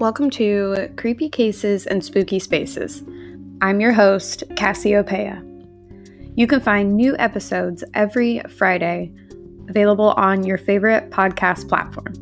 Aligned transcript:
Welcome 0.00 0.30
to 0.30 0.88
Creepy 0.96 1.28
Cases 1.28 1.86
and 1.86 2.02
Spooky 2.02 2.38
Spaces. 2.38 3.02
I'm 3.60 3.82
your 3.82 3.92
host, 3.92 4.42
Cassiopeia. 4.56 5.44
You 6.36 6.46
can 6.46 6.60
find 6.60 6.96
new 6.96 7.14
episodes 7.18 7.84
every 7.92 8.40
Friday 8.48 9.12
available 9.68 10.12
on 10.12 10.42
your 10.42 10.56
favorite 10.56 11.10
podcast 11.10 11.68
platform. 11.68 12.14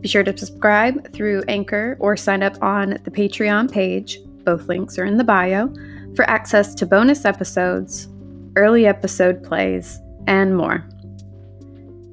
Be 0.00 0.06
sure 0.06 0.22
to 0.22 0.38
subscribe 0.38 1.12
through 1.12 1.42
Anchor 1.48 1.96
or 1.98 2.16
sign 2.16 2.40
up 2.40 2.56
on 2.62 3.00
the 3.02 3.10
Patreon 3.10 3.72
page. 3.72 4.20
Both 4.44 4.68
links 4.68 4.96
are 4.96 5.04
in 5.04 5.16
the 5.16 5.24
bio 5.24 5.74
for 6.14 6.22
access 6.30 6.72
to 6.76 6.86
bonus 6.86 7.24
episodes, 7.24 8.06
early 8.54 8.86
episode 8.86 9.42
plays, 9.42 9.98
and 10.28 10.56
more. 10.56 10.88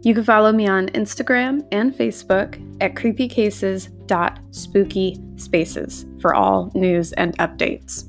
You 0.02 0.16
can 0.16 0.24
follow 0.24 0.52
me 0.52 0.68
on 0.68 0.88
Instagram 0.88 1.64
and 1.72 1.94
Facebook 1.94 2.58
at 2.82 2.96
creepycases.spookyspaces 4.10 6.22
for 6.22 6.34
all 6.34 6.72
news 6.74 7.12
and 7.14 7.38
updates. 7.38 8.06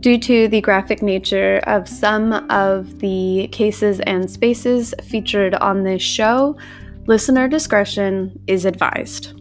Due 0.00 0.18
to 0.18 0.48
the 0.48 0.60
graphic 0.62 1.02
nature 1.02 1.60
of 1.66 1.88
some 1.88 2.32
of 2.50 3.00
the 3.00 3.48
cases 3.52 4.00
and 4.00 4.30
spaces 4.30 4.94
featured 5.02 5.54
on 5.56 5.84
this 5.84 6.00
show, 6.00 6.56
listener 7.06 7.48
discretion 7.48 8.40
is 8.46 8.64
advised. 8.64 9.38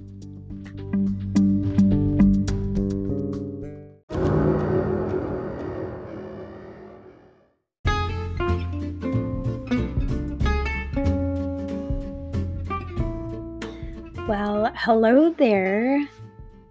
Hello 14.90 15.30
there, 15.38 16.04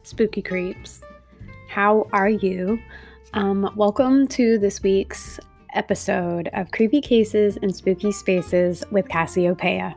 spooky 0.03 0.43
creeps. 0.43 1.03
How 1.69 2.09
are 2.13 2.29
you? 2.29 2.81
Um, 3.33 3.73
welcome 3.77 4.27
to 4.27 4.59
this 4.59 4.83
week's 4.83 5.39
episode 5.75 6.49
of 6.53 6.73
Creepy 6.73 7.01
Cases 7.01 7.59
and 7.63 7.73
Spooky 7.73 8.11
Spaces 8.11 8.83
with 8.91 9.09
Cassiopeia. 9.09 9.95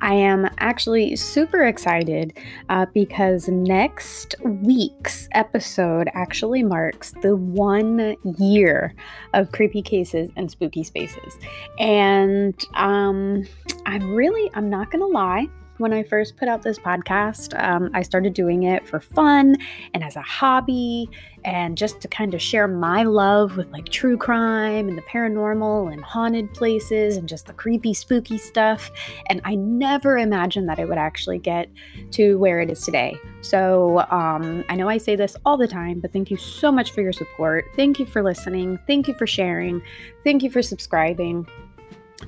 I 0.00 0.14
am 0.14 0.48
actually 0.58 1.16
super 1.16 1.64
excited 1.64 2.38
uh, 2.68 2.86
because 2.94 3.48
next 3.48 4.36
week's 4.44 5.28
episode 5.32 6.08
actually 6.14 6.62
marks 6.62 7.14
the 7.20 7.34
one 7.34 8.14
year 8.38 8.94
of 9.34 9.50
Creepy 9.50 9.82
Cases 9.82 10.30
and 10.36 10.48
Spooky 10.48 10.84
Spaces. 10.84 11.36
And 11.80 12.54
um, 12.74 13.44
I'm 13.86 14.14
really, 14.14 14.52
I'm 14.54 14.70
not 14.70 14.92
going 14.92 15.02
to 15.02 15.08
lie, 15.08 15.48
when 15.78 15.92
I 15.92 16.02
first 16.02 16.36
put 16.36 16.48
out 16.48 16.62
this 16.62 16.78
podcast, 16.78 17.58
um, 17.62 17.90
I 17.94 18.02
started 18.02 18.34
doing 18.34 18.64
it 18.64 18.86
for 18.86 19.00
fun 19.00 19.56
and 19.94 20.02
as 20.02 20.16
a 20.16 20.22
hobby 20.22 21.08
and 21.44 21.76
just 21.76 22.00
to 22.00 22.08
kind 22.08 22.34
of 22.34 22.42
share 22.42 22.66
my 22.66 23.02
love 23.04 23.56
with 23.56 23.68
like 23.70 23.88
true 23.88 24.16
crime 24.16 24.88
and 24.88 24.98
the 24.98 25.02
paranormal 25.02 25.92
and 25.92 26.02
haunted 26.02 26.52
places 26.54 27.16
and 27.16 27.28
just 27.28 27.46
the 27.46 27.52
creepy, 27.52 27.94
spooky 27.94 28.38
stuff. 28.38 28.90
And 29.26 29.40
I 29.44 29.54
never 29.54 30.18
imagined 30.18 30.68
that 30.68 30.78
it 30.78 30.88
would 30.88 30.98
actually 30.98 31.38
get 31.38 31.68
to 32.12 32.38
where 32.38 32.60
it 32.60 32.70
is 32.70 32.82
today. 32.82 33.16
So 33.42 34.00
um, 34.10 34.64
I 34.68 34.76
know 34.76 34.88
I 34.88 34.98
say 34.98 35.14
this 35.14 35.36
all 35.44 35.56
the 35.56 35.68
time, 35.68 36.00
but 36.00 36.12
thank 36.12 36.30
you 36.30 36.36
so 36.36 36.72
much 36.72 36.90
for 36.92 37.00
your 37.00 37.12
support. 37.12 37.64
Thank 37.76 37.98
you 37.98 38.06
for 38.06 38.22
listening. 38.22 38.78
Thank 38.86 39.06
you 39.06 39.14
for 39.14 39.26
sharing. 39.26 39.82
Thank 40.24 40.42
you 40.42 40.50
for 40.50 40.62
subscribing. 40.62 41.46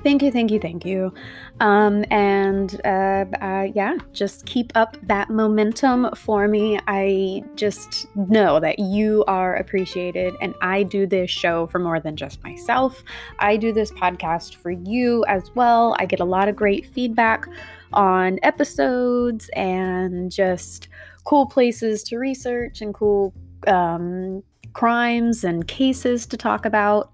Thank 0.03 0.23
you, 0.23 0.31
thank 0.31 0.51
you, 0.51 0.61
thank 0.61 0.85
you. 0.85 1.13
Um, 1.61 2.05
and 2.11 2.81
uh, 2.85 3.25
uh, 3.41 3.69
yeah, 3.75 3.97
just 4.13 4.45
keep 4.45 4.71
up 4.75 4.97
that 5.05 5.31
momentum 5.31 6.11
for 6.15 6.47
me. 6.47 6.79
I 6.87 7.43
just 7.57 8.07
know 8.15 8.61
that 8.61 8.79
you 8.79 9.25
are 9.27 9.57
appreciated, 9.57 10.35
and 10.41 10.55
I 10.61 10.83
do 10.83 11.07
this 11.07 11.31
show 11.31 11.67
for 11.67 11.79
more 11.79 12.01
than 12.01 12.17
just 12.17 12.43
myself. 12.45 13.03
I 13.39 13.57
do 13.57 13.73
this 13.73 13.91
podcast 13.93 14.57
for 14.57 14.71
you 14.71 15.25
as 15.27 15.51
well. 15.55 15.97
I 15.99 16.07
get 16.07 16.21
a 16.21 16.25
lot 16.25 16.49
of 16.49 16.55
great 16.55 16.87
feedback 16.87 17.47
on 17.93 18.39
episodes 18.43 19.49
and 19.55 20.31
just 20.31 20.89
cool 21.25 21.47
places 21.47 22.03
to 22.05 22.19
research 22.19 22.83
and 22.83 22.93
cool 22.93 23.33
um, 23.67 24.43
crimes 24.75 25.45
and 25.45 25.67
cases 25.67 26.27
to 26.27 26.37
talk 26.37 26.65
about. 26.67 27.11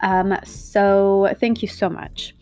Um, 0.00 0.36
so 0.44 1.34
thank 1.40 1.62
you 1.62 1.68
so 1.68 1.88
much. 1.88 2.34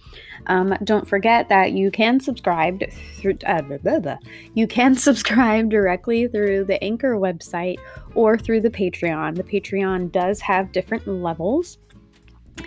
Um, 0.46 0.76
don't 0.84 1.08
forget 1.08 1.48
that 1.48 1.72
you 1.72 1.90
can 1.90 2.20
subscribe 2.20 2.82
through 3.16 3.38
uh, 3.46 3.62
blah, 3.62 3.78
blah, 3.78 3.98
blah. 3.98 4.18
you 4.54 4.66
can 4.66 4.94
subscribe 4.96 5.70
directly 5.70 6.28
through 6.28 6.64
the 6.64 6.82
Anchor 6.82 7.16
website 7.16 7.78
or 8.14 8.36
through 8.36 8.60
the 8.60 8.70
Patreon. 8.70 9.36
The 9.36 9.42
Patreon 9.42 10.12
does 10.12 10.40
have 10.40 10.72
different 10.72 11.08
levels, 11.08 11.78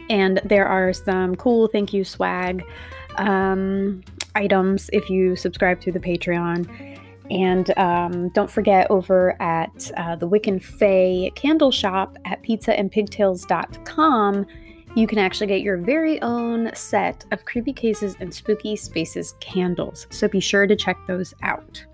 and 0.10 0.42
there 0.44 0.66
are 0.66 0.94
some 0.94 1.36
cool 1.36 1.68
thank 1.68 1.94
you 1.94 2.04
swag 2.04 2.64
um, 3.18 4.04
items 4.36 4.90
if 4.94 5.10
you 5.10 5.36
subscribe 5.36 5.82
through 5.82 5.94
the 5.94 6.00
Patreon. 6.00 6.98
And 7.30 7.78
um, 7.78 8.30
don't 8.30 8.50
forget 8.50 8.90
over 8.90 9.36
at 9.42 9.92
uh, 9.98 10.16
the 10.16 10.30
Wiccan 10.30 10.64
Fae 10.64 11.30
candle 11.36 11.72
shop 11.72 12.18
at 12.24 12.42
pizzaandpigtails.com 12.42 14.46
you 14.98 15.06
can 15.06 15.20
actually 15.20 15.46
get 15.46 15.62
your 15.62 15.78
very 15.78 16.20
own 16.24 16.72
set 16.74 17.24
of 17.32 17.46
Creepy 17.46 17.72
Cases 17.72 18.18
and 18.20 18.34
Spooky 18.34 18.76
Spaces 18.76 19.36
candles, 19.40 20.08
so 20.10 20.28
be 20.28 20.40
sure 20.40 20.66
to 20.66 20.76
check 20.76 20.98
those 21.06 21.36
out. 21.44 21.86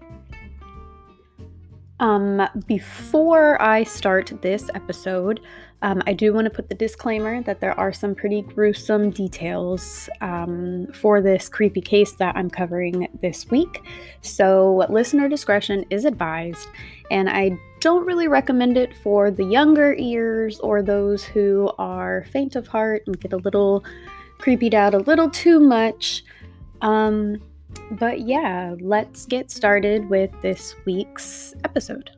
Um, 1.99 2.47
before 2.65 3.61
I 3.61 3.83
start 3.83 4.31
this 4.41 4.69
episode, 4.73 5.41
um, 5.81 6.01
I 6.07 6.13
do 6.13 6.33
want 6.33 6.45
to 6.45 6.49
put 6.49 6.69
the 6.69 6.75
disclaimer 6.75 7.43
that 7.43 7.59
there 7.59 7.77
are 7.77 7.91
some 7.91 8.15
pretty 8.15 8.41
gruesome 8.41 9.09
details 9.09 10.07
um, 10.21 10.87
for 10.93 11.21
this 11.21 11.49
creepy 11.49 11.81
case 11.81 12.13
that 12.13 12.37
I'm 12.37 12.49
covering 12.49 13.09
this 13.21 13.51
week. 13.51 13.83
So, 14.21 14.85
listener 14.89 15.27
discretion 15.27 15.83
is 15.89 16.05
advised, 16.05 16.69
and 17.11 17.29
I 17.29 17.57
don't 17.83 18.05
really 18.05 18.29
recommend 18.29 18.77
it 18.77 18.95
for 18.95 19.29
the 19.29 19.43
younger 19.43 19.93
ears 19.95 20.57
or 20.61 20.81
those 20.81 21.21
who 21.21 21.69
are 21.77 22.23
faint 22.31 22.55
of 22.55 22.65
heart 22.65 23.03
and 23.05 23.19
get 23.19 23.33
a 23.33 23.37
little 23.37 23.83
creeped 24.37 24.73
out 24.73 24.93
a 24.93 24.99
little 24.99 25.29
too 25.29 25.59
much. 25.59 26.23
Um, 26.81 27.43
but 27.91 28.21
yeah, 28.21 28.75
let's 28.79 29.25
get 29.25 29.51
started 29.51 30.09
with 30.09 30.31
this 30.41 30.75
week's 30.85 31.55
episode. 31.65 32.09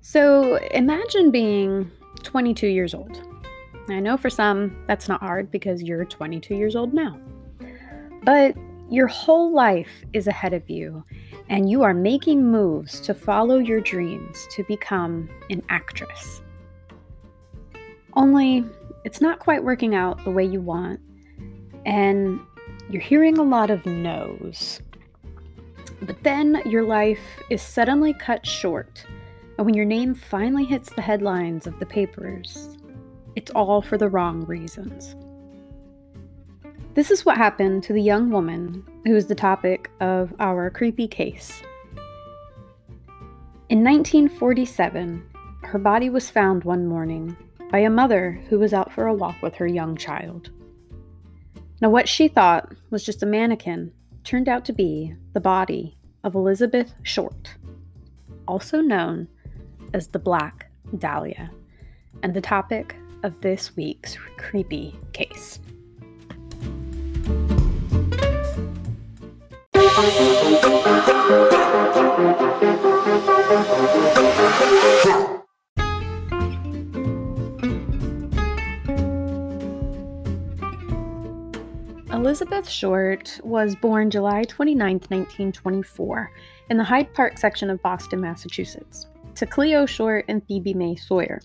So 0.00 0.56
imagine 0.70 1.30
being 1.30 1.90
22 2.22 2.66
years 2.66 2.94
old. 2.94 3.20
I 3.90 4.00
know 4.00 4.16
for 4.16 4.30
some 4.30 4.74
that's 4.86 5.06
not 5.06 5.20
hard 5.20 5.50
because 5.50 5.82
you're 5.82 6.06
22 6.06 6.54
years 6.54 6.74
old 6.74 6.94
now. 6.94 7.18
But 8.24 8.56
your 8.92 9.06
whole 9.06 9.54
life 9.54 10.04
is 10.12 10.26
ahead 10.26 10.52
of 10.52 10.68
you, 10.68 11.02
and 11.48 11.70
you 11.70 11.82
are 11.82 11.94
making 11.94 12.44
moves 12.44 13.00
to 13.00 13.14
follow 13.14 13.56
your 13.56 13.80
dreams 13.80 14.46
to 14.50 14.62
become 14.64 15.30
an 15.48 15.62
actress. 15.70 16.42
Only 18.12 18.66
it's 19.04 19.22
not 19.22 19.38
quite 19.38 19.64
working 19.64 19.94
out 19.94 20.22
the 20.24 20.30
way 20.30 20.44
you 20.44 20.60
want, 20.60 21.00
and 21.86 22.38
you're 22.90 23.00
hearing 23.00 23.38
a 23.38 23.42
lot 23.42 23.70
of 23.70 23.86
no's. 23.86 24.82
But 26.02 26.22
then 26.22 26.60
your 26.66 26.84
life 26.84 27.42
is 27.48 27.62
suddenly 27.62 28.12
cut 28.12 28.44
short, 28.44 29.06
and 29.56 29.64
when 29.64 29.74
your 29.74 29.86
name 29.86 30.14
finally 30.14 30.66
hits 30.66 30.90
the 30.90 31.00
headlines 31.00 31.66
of 31.66 31.78
the 31.78 31.86
papers, 31.86 32.76
it's 33.36 33.50
all 33.52 33.80
for 33.80 33.96
the 33.96 34.10
wrong 34.10 34.44
reasons. 34.44 35.16
This 36.94 37.10
is 37.10 37.24
what 37.24 37.38
happened 37.38 37.82
to 37.84 37.94
the 37.94 38.02
young 38.02 38.28
woman 38.28 38.84
who 39.06 39.16
is 39.16 39.26
the 39.26 39.34
topic 39.34 39.90
of 40.00 40.34
our 40.38 40.68
creepy 40.68 41.08
case. 41.08 41.62
In 43.70 43.82
1947, 43.82 45.24
her 45.62 45.78
body 45.78 46.10
was 46.10 46.28
found 46.28 46.64
one 46.64 46.86
morning 46.86 47.34
by 47.70 47.78
a 47.78 47.88
mother 47.88 48.32
who 48.50 48.58
was 48.58 48.74
out 48.74 48.92
for 48.92 49.06
a 49.06 49.14
walk 49.14 49.40
with 49.40 49.54
her 49.54 49.66
young 49.66 49.96
child. 49.96 50.50
Now, 51.80 51.88
what 51.88 52.10
she 52.10 52.28
thought 52.28 52.70
was 52.90 53.02
just 53.02 53.22
a 53.22 53.26
mannequin 53.26 53.90
turned 54.22 54.46
out 54.46 54.66
to 54.66 54.74
be 54.74 55.14
the 55.32 55.40
body 55.40 55.96
of 56.22 56.34
Elizabeth 56.34 56.92
Short, 57.02 57.54
also 58.46 58.82
known 58.82 59.28
as 59.94 60.08
the 60.08 60.18
Black 60.18 60.70
Dahlia, 60.98 61.52
and 62.22 62.34
the 62.34 62.42
topic 62.42 62.96
of 63.22 63.40
this 63.40 63.74
week's 63.76 64.18
creepy 64.36 64.94
case. 65.14 65.58
Elizabeth 82.10 82.70
Short 82.70 83.38
was 83.44 83.76
born 83.76 84.10
July 84.10 84.44
29, 84.44 84.78
1924, 84.94 86.30
in 86.70 86.78
the 86.78 86.84
Hyde 86.84 87.12
Park 87.12 87.36
section 87.36 87.68
of 87.68 87.82
Boston, 87.82 88.22
Massachusetts, 88.22 89.08
to 89.34 89.44
Cleo 89.44 89.84
Short 89.84 90.24
and 90.26 90.42
Phoebe 90.48 90.72
May 90.72 90.96
Sawyer. 90.96 91.42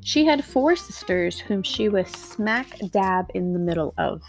She 0.00 0.24
had 0.24 0.44
four 0.44 0.74
sisters 0.74 1.38
whom 1.38 1.62
she 1.62 1.88
was 1.88 2.08
smack 2.08 2.76
dab 2.90 3.30
in 3.34 3.52
the 3.52 3.60
middle 3.60 3.94
of. 3.98 4.20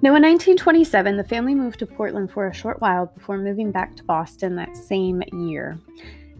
Now, 0.00 0.14
in 0.14 0.22
1927, 0.22 1.16
the 1.16 1.24
family 1.24 1.56
moved 1.56 1.80
to 1.80 1.86
Portland 1.86 2.30
for 2.30 2.46
a 2.46 2.54
short 2.54 2.80
while 2.80 3.06
before 3.06 3.36
moving 3.36 3.72
back 3.72 3.96
to 3.96 4.04
Boston 4.04 4.54
that 4.54 4.76
same 4.76 5.24
year. 5.32 5.76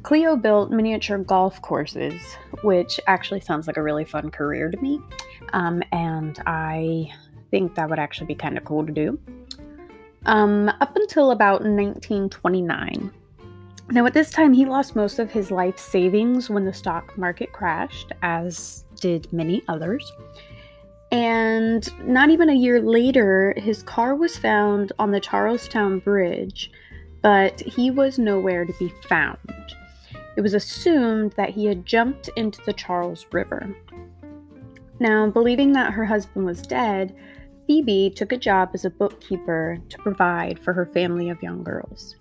Cleo 0.05 0.37
built 0.37 0.71
miniature 0.71 1.19
golf 1.19 1.61
courses, 1.61 2.21
which 2.63 3.01
actually 3.09 3.41
sounds 3.41 3.67
like 3.67 3.77
a 3.77 3.83
really 3.83 4.05
fun 4.05 4.31
career 4.31 4.71
to 4.71 4.81
me. 4.81 5.01
Um, 5.53 5.83
and 5.91 6.41
I 6.47 7.13
think 7.51 7.75
that 7.75 7.91
would 7.91 7.99
actually 7.99 8.29
be 8.29 8.37
kind 8.37 8.57
of 8.57 8.65
cool 8.65 8.87
to 8.87 8.93
do. 8.93 9.19
Um, 10.27 10.69
up 10.81 10.95
until 10.95 11.33
about 11.33 11.63
1929. 11.63 13.13
Now, 13.91 14.07
at 14.07 14.15
this 14.15 14.31
time, 14.31 14.53
he 14.53 14.67
lost 14.67 14.95
most 14.95 15.19
of 15.19 15.33
his 15.33 15.51
life 15.51 15.79
savings 15.79 16.49
when 16.49 16.65
the 16.65 16.73
stock 16.73 17.19
market 17.19 17.53
crashed, 17.53 18.13
as 18.23 18.85
did 19.01 19.33
many 19.33 19.65
others. 19.67 20.13
And 21.11 21.89
not 22.07 22.31
even 22.31 22.51
a 22.51 22.55
year 22.55 22.81
later, 22.81 23.55
his 23.57 23.83
car 23.83 24.15
was 24.15 24.37
found 24.37 24.93
on 24.99 25.11
the 25.11 25.21
Charlestown 25.21 26.01
Bridge, 26.01 26.71
but 27.23 27.61
he 27.61 27.91
was 27.91 28.19
nowhere 28.19 28.65
to 28.65 28.73
be 28.79 28.93
found. 29.09 29.39
It 30.37 30.43
was 30.43 30.55
assumed 30.55 31.33
that 31.33 31.51
he 31.51 31.67
had 31.67 31.87
jumped 31.87 32.29
into 32.37 32.61
the 32.65 32.73
Charles 32.73 33.27
River. 33.33 33.75
Now, 35.01 35.29
believing 35.29 35.73
that 35.73 35.93
her 35.93 36.05
husband 36.05 36.45
was 36.45 36.63
dead, 36.63 37.15
Phoebe 37.67 38.11
took 38.11 38.33
a 38.33 38.39
job 38.39 38.71
as 38.75 38.85
a 38.85 38.91
bookkeeper 38.91 39.79
to 39.89 39.99
provide 39.99 40.59
for 40.59 40.73
her 40.73 40.87
family 40.87 41.29
of 41.31 41.43
young 41.43 41.63
girls. 41.63 42.17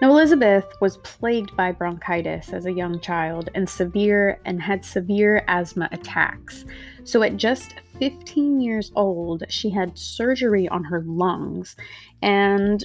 Now, 0.00 0.10
Elizabeth 0.10 0.66
was 0.80 0.96
plagued 0.98 1.56
by 1.56 1.70
bronchitis 1.70 2.52
as 2.52 2.66
a 2.66 2.72
young 2.72 2.98
child 3.00 3.50
and 3.54 3.68
severe 3.68 4.40
and 4.44 4.60
had 4.60 4.84
severe 4.84 5.44
asthma 5.48 5.88
attacks. 5.92 6.64
So, 7.04 7.22
at 7.22 7.36
just 7.36 7.74
15 7.98 8.60
years 8.60 8.92
old, 8.94 9.44
she 9.48 9.70
had 9.70 9.98
surgery 9.98 10.68
on 10.68 10.84
her 10.84 11.02
lungs. 11.06 11.76
And 12.22 12.84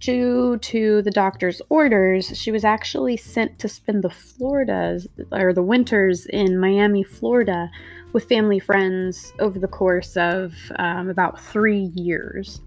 due 0.00 0.58
to 0.58 1.02
the 1.02 1.10
doctor's 1.10 1.60
orders, 1.68 2.36
she 2.38 2.50
was 2.50 2.64
actually 2.64 3.16
sent 3.16 3.58
to 3.58 3.68
spend 3.68 4.04
the 4.04 4.10
Floridas 4.10 5.06
or 5.32 5.52
the 5.52 5.62
winters 5.62 6.26
in 6.26 6.58
Miami, 6.58 7.02
Florida, 7.02 7.70
with 8.12 8.28
family 8.28 8.58
friends 8.58 9.32
over 9.38 9.58
the 9.58 9.68
course 9.68 10.16
of 10.16 10.54
um, 10.76 11.10
about 11.10 11.40
three 11.40 11.90
years. 11.94 12.60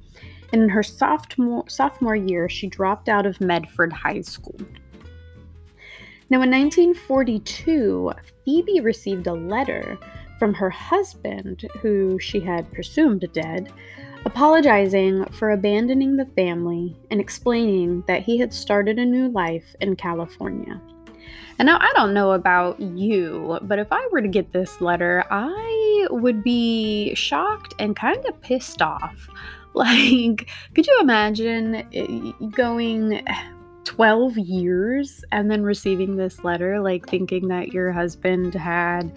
And 0.54 0.63
in 0.63 0.69
her 0.69 0.83
sophomore, 0.83 1.63
sophomore 1.68 2.15
year, 2.15 2.50
she 2.50 2.68
dropped 2.68 3.09
out 3.09 3.25
of 3.25 3.39
Medford 3.42 3.94
High 3.94 4.21
School. 4.21 4.59
Now, 6.30 6.42
in 6.42 6.51
1942, 6.51 8.12
Phoebe 8.45 8.80
received 8.80 9.27
a 9.27 9.33
letter 9.33 9.97
from 10.41 10.55
her 10.55 10.71
husband, 10.71 11.69
who 11.83 12.17
she 12.17 12.39
had 12.39 12.73
presumed 12.73 13.23
dead, 13.31 13.71
apologizing 14.25 15.23
for 15.25 15.51
abandoning 15.51 16.17
the 16.17 16.25
family 16.35 16.97
and 17.11 17.21
explaining 17.21 18.03
that 18.07 18.23
he 18.23 18.39
had 18.39 18.51
started 18.51 18.97
a 18.97 19.05
new 19.05 19.27
life 19.29 19.75
in 19.81 19.95
California. 19.95 20.81
And 21.59 21.67
now 21.67 21.77
I 21.79 21.91
don't 21.93 22.15
know 22.15 22.31
about 22.31 22.79
you, 22.79 23.59
but 23.61 23.77
if 23.77 23.89
I 23.91 24.07
were 24.11 24.19
to 24.19 24.27
get 24.27 24.51
this 24.51 24.81
letter, 24.81 25.23
I 25.29 26.07
would 26.09 26.44
be 26.44 27.13
shocked 27.13 27.75
and 27.77 27.95
kind 27.95 28.25
of 28.25 28.41
pissed 28.41 28.81
off. 28.81 29.29
Like, 29.73 30.49
could 30.75 30.85
you 30.85 30.97
imagine 30.99 31.75
eh, 31.94 32.33
going 32.49 33.25
12 33.85 34.37
years 34.37 35.23
and 35.31 35.49
then 35.49 35.63
receiving 35.63 36.17
this 36.17 36.44
letter, 36.44 36.81
like 36.81 37.07
thinking 37.07 37.47
that 37.47 37.69
your 37.69 37.94
husband 37.94 38.53
had 38.53 39.13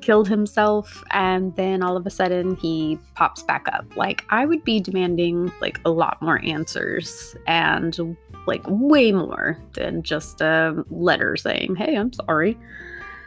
killed 0.00 0.28
himself 0.28 1.02
and 1.10 1.54
then 1.56 1.82
all 1.82 1.96
of 1.96 2.06
a 2.06 2.10
sudden 2.10 2.56
he 2.56 2.98
pops 3.14 3.42
back 3.42 3.66
up? 3.72 3.84
Like, 3.96 4.24
I 4.30 4.46
would 4.46 4.64
be 4.64 4.80
demanding 4.80 5.52
like 5.60 5.80
a 5.84 5.90
lot 5.90 6.20
more 6.22 6.40
answers 6.44 7.36
and 7.46 8.16
like 8.46 8.62
way 8.66 9.12
more 9.12 9.58
than 9.74 10.02
just 10.02 10.40
a 10.40 10.84
letter 10.90 11.36
saying, 11.36 11.76
hey, 11.76 11.96
I'm 11.96 12.12
sorry. 12.12 12.58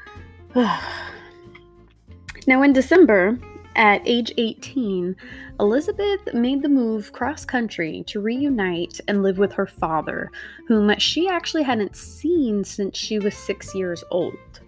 now, 0.55 2.61
in 2.61 2.73
December, 2.73 3.37
at 3.75 4.01
age 4.05 4.33
18, 4.37 5.15
Elizabeth 5.59 6.33
made 6.33 6.61
the 6.61 6.69
move 6.69 7.13
cross 7.13 7.45
country 7.45 8.03
to 8.07 8.19
reunite 8.19 8.99
and 9.07 9.23
live 9.23 9.37
with 9.37 9.53
her 9.53 9.67
father, 9.67 10.29
whom 10.67 10.93
she 10.97 11.29
actually 11.29 11.63
hadn't 11.63 11.95
seen 11.95 12.63
since 12.63 12.97
she 12.97 13.19
was 13.19 13.35
six 13.35 13.75
years 13.75 14.03
old. 14.11 14.60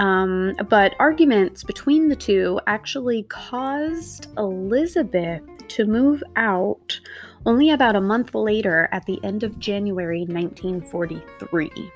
Um, 0.00 0.56
but 0.70 0.94
arguments 0.98 1.62
between 1.62 2.08
the 2.08 2.16
two 2.16 2.58
actually 2.66 3.24
caused 3.24 4.28
Elizabeth 4.38 5.42
to 5.68 5.84
move 5.84 6.22
out 6.36 6.98
only 7.44 7.68
about 7.68 7.96
a 7.96 8.00
month 8.00 8.34
later 8.34 8.88
at 8.92 9.04
the 9.04 9.22
end 9.22 9.42
of 9.42 9.58
January 9.58 10.20
1943. 10.20 11.92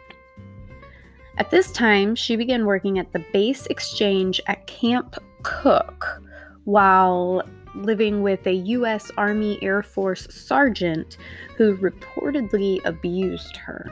At 1.38 1.50
this 1.50 1.72
time, 1.72 2.14
she 2.14 2.36
began 2.36 2.66
working 2.66 2.98
at 2.98 3.10
the 3.12 3.24
base 3.32 3.64
exchange 3.66 4.38
at 4.48 4.66
Camp 4.66 5.16
Cooke 5.42 6.22
while 6.64 7.42
living 7.74 8.20
with 8.22 8.46
a 8.46 8.52
U.S. 8.52 9.10
Army 9.16 9.58
Air 9.62 9.82
Force 9.82 10.26
sergeant 10.28 11.16
who 11.56 11.74
reportedly 11.78 12.84
abused 12.84 13.56
her. 13.56 13.90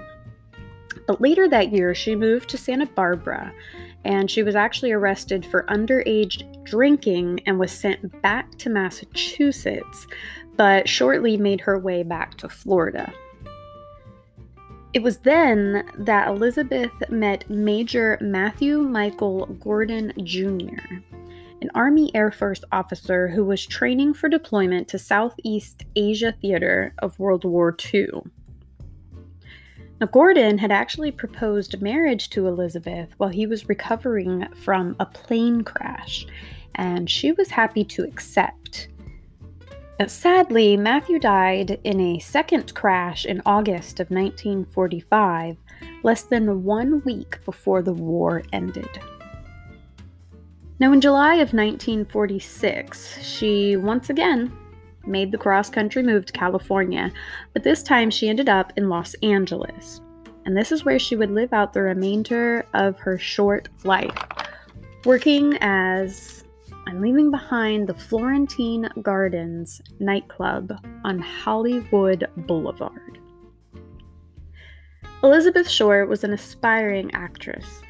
But 1.06 1.20
later 1.20 1.48
that 1.48 1.72
year, 1.72 1.94
she 1.94 2.14
moved 2.14 2.48
to 2.50 2.58
Santa 2.58 2.86
Barbara 2.86 3.52
and 4.04 4.30
she 4.30 4.42
was 4.42 4.54
actually 4.54 4.92
arrested 4.92 5.44
for 5.44 5.64
underage 5.64 6.42
drinking 6.64 7.40
and 7.46 7.58
was 7.58 7.72
sent 7.72 8.20
back 8.22 8.56
to 8.58 8.70
Massachusetts, 8.70 10.06
but 10.56 10.88
shortly 10.88 11.36
made 11.36 11.60
her 11.60 11.78
way 11.78 12.02
back 12.02 12.36
to 12.38 12.48
Florida. 12.48 13.12
It 14.92 15.02
was 15.02 15.18
then 15.18 15.88
that 15.98 16.28
Elizabeth 16.28 16.92
met 17.08 17.48
Major 17.48 18.18
Matthew 18.20 18.82
Michael 18.82 19.46
Gordon 19.46 20.12
Jr., 20.22 20.82
an 21.62 21.70
Army 21.74 22.10
Air 22.14 22.30
Force 22.30 22.62
officer 22.72 23.28
who 23.28 23.44
was 23.44 23.64
training 23.64 24.14
for 24.14 24.28
deployment 24.28 24.88
to 24.88 24.98
Southeast 24.98 25.84
Asia 25.96 26.34
Theater 26.42 26.92
of 26.98 27.18
World 27.18 27.44
War 27.44 27.74
II. 27.94 28.08
Now, 30.02 30.08
Gordon 30.08 30.58
had 30.58 30.72
actually 30.72 31.12
proposed 31.12 31.80
marriage 31.80 32.28
to 32.30 32.48
Elizabeth 32.48 33.10
while 33.18 33.30
he 33.30 33.46
was 33.46 33.68
recovering 33.68 34.48
from 34.52 34.96
a 34.98 35.06
plane 35.06 35.62
crash, 35.62 36.26
and 36.74 37.08
she 37.08 37.30
was 37.30 37.50
happy 37.50 37.84
to 37.84 38.02
accept. 38.02 38.88
Sadly, 40.08 40.76
Matthew 40.76 41.20
died 41.20 41.78
in 41.84 42.00
a 42.00 42.18
second 42.18 42.74
crash 42.74 43.24
in 43.24 43.42
August 43.46 44.00
of 44.00 44.10
1945, 44.10 45.56
less 46.02 46.24
than 46.24 46.64
one 46.64 47.00
week 47.04 47.38
before 47.44 47.80
the 47.80 47.92
war 47.92 48.42
ended. 48.52 48.90
Now, 50.80 50.92
in 50.92 51.00
July 51.00 51.34
of 51.34 51.54
1946, 51.54 53.22
she 53.22 53.76
once 53.76 54.10
again 54.10 54.52
made 55.06 55.32
the 55.32 55.38
cross 55.38 55.68
country 55.70 56.02
move 56.02 56.26
to 56.26 56.32
California, 56.32 57.12
but 57.52 57.62
this 57.62 57.82
time 57.82 58.10
she 58.10 58.28
ended 58.28 58.48
up 58.48 58.72
in 58.76 58.88
Los 58.88 59.14
Angeles. 59.22 60.00
And 60.44 60.56
this 60.56 60.72
is 60.72 60.84
where 60.84 60.98
she 60.98 61.16
would 61.16 61.30
live 61.30 61.52
out 61.52 61.72
the 61.72 61.82
remainder 61.82 62.66
of 62.74 62.98
her 62.98 63.18
short 63.18 63.68
life, 63.84 64.16
working 65.04 65.56
as 65.60 66.44
I'm 66.86 67.00
leaving 67.00 67.30
behind 67.30 67.88
the 67.88 67.94
Florentine 67.94 68.88
Gardens 69.02 69.80
nightclub 70.00 70.72
on 71.04 71.18
Hollywood 71.18 72.28
Boulevard. 72.36 73.18
Elizabeth 75.22 75.68
Short 75.68 76.08
was 76.08 76.24
an 76.24 76.32
aspiring 76.32 77.12
actress 77.14 77.82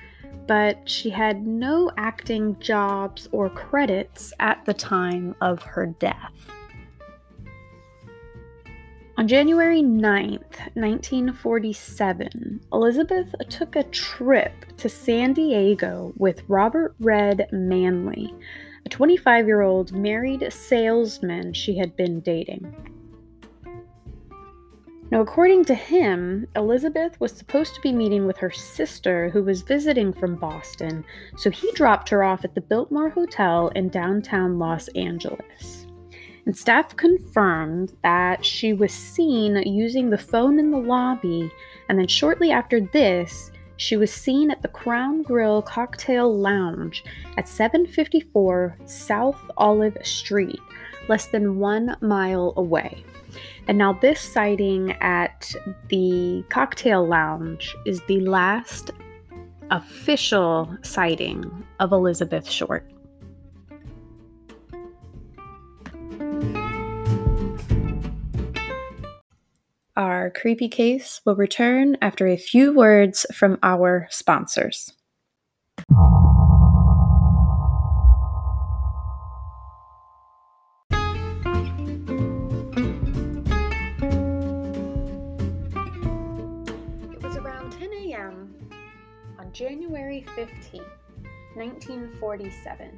but 0.47 0.89
she 0.89 1.11
had 1.11 1.47
no 1.47 1.91
acting 1.97 2.59
jobs 2.59 3.29
or 3.33 3.49
credits 3.49 4.33
at 4.41 4.65
the 4.65 4.75
time 4.75 5.35
of 5.41 5.63
her 5.63 5.87
death. 5.99 6.52
On 9.19 9.29
January 9.29 9.83
9th, 9.83 10.75
1947, 10.75 12.61
Elizabeth 12.73 13.35
took 13.51 13.77
a 13.77 13.83
trip 13.85 14.53
to 14.79 14.89
San 14.89 15.35
Diego 15.35 16.15
with 16.17 16.43
Robert 16.49 16.95
Red 16.99 17.47
Manley, 17.53 18.35
a 18.87 18.89
25 18.89 19.47
year 19.47 19.61
old 19.61 19.93
married 19.93 20.51
salesman 20.51 21.53
she 21.53 21.77
had 21.77 21.95
been 21.95 22.21
dating. 22.21 22.75
Now, 25.11 25.21
according 25.21 25.67
to 25.67 25.75
him, 25.75 26.49
Elizabeth 26.57 27.21
was 27.21 27.33
supposed 27.33 27.75
to 27.75 27.83
be 27.83 27.93
meeting 27.93 28.27
with 28.27 28.39
her 28.39 28.51
sister 28.51 29.29
who 29.29 29.43
was 29.43 29.61
visiting 29.61 30.15
from 30.15 30.37
Boston, 30.37 31.05
so 31.37 31.51
he 31.51 31.71
dropped 31.73 32.09
her 32.09 32.25
off 32.25 32.47
at 32.47 32.55
the 32.55 32.63
Biltmore 32.63 33.11
Hotel 33.11 33.69
in 33.75 33.91
downtown 33.91 34.59
Los 34.59 34.89
Angeles. 34.89 35.82
And 36.45 36.57
staff 36.57 36.97
confirmed 36.97 37.95
that 38.03 38.45
she 38.45 38.73
was 38.73 38.93
seen 38.93 39.57
using 39.65 40.11
the 40.11 40.19
phone 40.19 40.59
in 40.59 40.71
the 40.71 40.79
lobby, 40.79 41.51
and 41.89 41.99
then 41.99 42.09
shortly 42.09 42.51
after 42.51 42.81
this, 42.81 43.53
she 43.77 43.97
was 43.97 44.13
seen 44.13 44.51
at 44.51 44.63
the 44.63 44.69
Crown 44.69 45.23
Grill 45.23 45.63
Cocktail 45.63 46.37
Lounge 46.37 47.05
at 47.37 47.49
754 47.49 48.77
South 48.87 49.41
Olive 49.57 49.97
Street, 50.03 50.61
less 51.09 51.27
than 51.27 51.59
one 51.59 51.97
mile 52.01 52.55
away. 52.57 53.05
And 53.67 53.79
now, 53.79 53.93
this 53.93 54.21
sighting 54.21 54.93
at 55.01 55.55
the 55.89 56.45
cocktail 56.51 57.07
lounge 57.07 57.75
is 57.87 58.03
the 58.03 58.21
last 58.21 58.91
official 59.71 60.77
sighting 60.83 61.65
of 61.81 61.93
Elizabeth 61.93 62.49
Short. 62.49 62.85
Our 69.95 70.31
creepy 70.31 70.71
case 70.71 71.21
will 71.27 71.37
return 71.37 71.99
after 72.01 72.27
a 72.27 72.39
few 72.39 72.73
words 72.73 73.27
from 73.35 73.59
our 73.63 74.09
sponsors. 74.11 74.95
It 75.83 75.97
was 87.23 87.37
around 87.37 87.73
10 87.73 87.93
a.m. 87.93 88.55
on 89.39 89.53
January 89.53 90.25
15, 90.35 90.83
1947 91.55 92.91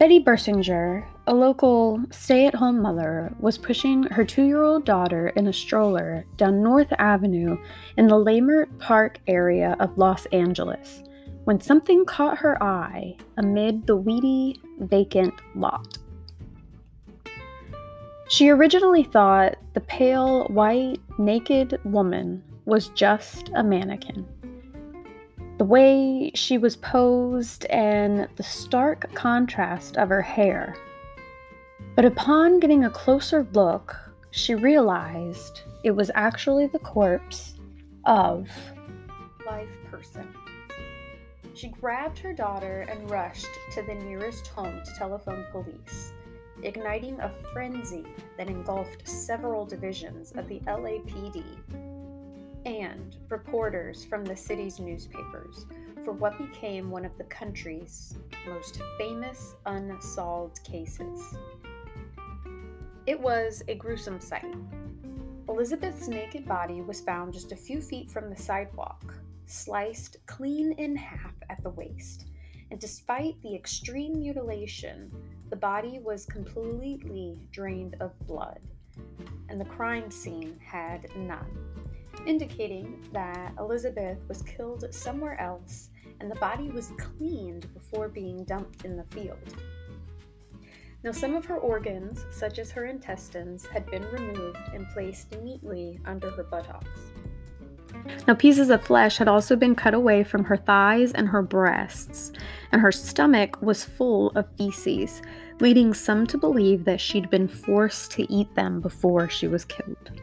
Betty 0.00 0.18
Bersinger, 0.18 1.04
a 1.26 1.34
local 1.34 2.00
stay 2.10 2.46
at 2.46 2.54
home 2.54 2.80
mother, 2.80 3.34
was 3.38 3.58
pushing 3.58 4.04
her 4.04 4.24
two 4.24 4.44
year 4.44 4.62
old 4.62 4.86
daughter 4.86 5.28
in 5.36 5.46
a 5.46 5.52
stroller 5.52 6.24
down 6.38 6.62
North 6.62 6.90
Avenue 6.98 7.58
in 7.98 8.06
the 8.06 8.14
Leimert 8.14 8.78
Park 8.78 9.20
area 9.26 9.76
of 9.78 9.98
Los 9.98 10.24
Angeles 10.32 11.02
when 11.44 11.60
something 11.60 12.06
caught 12.06 12.38
her 12.38 12.62
eye 12.62 13.14
amid 13.36 13.86
the 13.86 13.94
weedy, 13.94 14.58
vacant 14.78 15.34
lot. 15.54 15.98
She 18.30 18.48
originally 18.48 19.04
thought 19.04 19.56
the 19.74 19.82
pale, 19.82 20.46
white, 20.46 20.98
naked 21.18 21.78
woman 21.84 22.42
was 22.64 22.88
just 22.88 23.50
a 23.54 23.62
mannequin 23.62 24.26
the 25.60 25.64
way 25.66 26.30
she 26.34 26.56
was 26.56 26.74
posed 26.76 27.66
and 27.66 28.26
the 28.36 28.42
stark 28.42 29.12
contrast 29.12 29.98
of 29.98 30.08
her 30.08 30.22
hair. 30.22 30.74
But 31.94 32.06
upon 32.06 32.60
getting 32.60 32.84
a 32.84 32.88
closer 32.88 33.46
look, 33.52 33.94
she 34.30 34.54
realized 34.54 35.60
it 35.84 35.90
was 35.90 36.10
actually 36.14 36.68
the 36.68 36.78
corpse 36.78 37.58
of 38.06 38.48
live 39.44 39.68
person. 39.90 40.26
She 41.52 41.68
grabbed 41.68 42.18
her 42.20 42.32
daughter 42.32 42.86
and 42.88 43.10
rushed 43.10 43.50
to 43.74 43.82
the 43.82 43.96
nearest 43.96 44.46
home 44.46 44.80
to 44.82 44.94
telephone 44.94 45.44
police, 45.52 46.14
igniting 46.62 47.20
a 47.20 47.30
frenzy 47.52 48.06
that 48.38 48.48
engulfed 48.48 49.06
several 49.06 49.66
divisions 49.66 50.32
of 50.32 50.48
the 50.48 50.60
LAPD 50.60 51.44
and 52.64 53.16
reporters 53.28 54.04
from 54.04 54.24
the 54.24 54.36
city's 54.36 54.78
newspapers 54.78 55.66
for 56.04 56.12
what 56.12 56.38
became 56.38 56.90
one 56.90 57.04
of 57.04 57.16
the 57.18 57.24
country's 57.24 58.14
most 58.46 58.80
famous 58.98 59.54
unsolved 59.66 60.62
cases. 60.64 61.36
It 63.06 63.18
was 63.18 63.62
a 63.68 63.74
gruesome 63.74 64.20
sight. 64.20 64.54
Elizabeth's 65.48 66.08
naked 66.08 66.46
body 66.46 66.80
was 66.80 67.00
found 67.00 67.32
just 67.32 67.52
a 67.52 67.56
few 67.56 67.80
feet 67.80 68.10
from 68.10 68.30
the 68.30 68.40
sidewalk, 68.40 69.14
sliced 69.46 70.18
clean 70.26 70.72
in 70.72 70.96
half 70.96 71.34
at 71.48 71.62
the 71.62 71.70
waist. 71.70 72.26
And 72.70 72.78
despite 72.78 73.40
the 73.42 73.54
extreme 73.54 74.20
mutilation, 74.20 75.10
the 75.48 75.56
body 75.56 75.98
was 75.98 76.24
completely 76.24 77.40
drained 77.50 77.96
of 78.00 78.16
blood, 78.28 78.60
and 79.48 79.60
the 79.60 79.64
crime 79.64 80.10
scene 80.10 80.56
had 80.64 81.08
none 81.16 81.79
indicating 82.26 83.02
that 83.12 83.52
Elizabeth 83.58 84.18
was 84.28 84.42
killed 84.42 84.86
somewhere 84.92 85.40
else 85.40 85.90
and 86.20 86.30
the 86.30 86.36
body 86.36 86.68
was 86.70 86.92
cleaned 86.98 87.72
before 87.74 88.08
being 88.08 88.44
dumped 88.44 88.84
in 88.84 88.96
the 88.96 89.04
field. 89.04 89.56
Now, 91.02 91.12
some 91.12 91.34
of 91.34 91.46
her 91.46 91.56
organs, 91.56 92.26
such 92.30 92.58
as 92.58 92.70
her 92.72 92.84
intestines, 92.84 93.64
had 93.66 93.86
been 93.90 94.04
removed 94.12 94.58
and 94.74 94.88
placed 94.90 95.34
neatly 95.40 95.98
under 96.04 96.30
her 96.30 96.44
buttocks. 96.44 97.00
Now, 98.26 98.34
pieces 98.34 98.68
of 98.70 98.82
flesh 98.82 99.16
had 99.16 99.26
also 99.26 99.56
been 99.56 99.74
cut 99.74 99.94
away 99.94 100.24
from 100.24 100.44
her 100.44 100.56
thighs 100.56 101.12
and 101.12 101.26
her 101.28 101.42
breasts, 101.42 102.32
and 102.70 102.82
her 102.82 102.92
stomach 102.92 103.60
was 103.62 103.84
full 103.84 104.30
of 104.30 104.46
feces, 104.56 105.22
leading 105.58 105.94
some 105.94 106.26
to 106.26 106.38
believe 106.38 106.84
that 106.84 107.00
she'd 107.00 107.30
been 107.30 107.48
forced 107.48 108.10
to 108.12 108.30
eat 108.32 108.54
them 108.54 108.80
before 108.80 109.28
she 109.28 109.48
was 109.48 109.64
killed. 109.64 110.20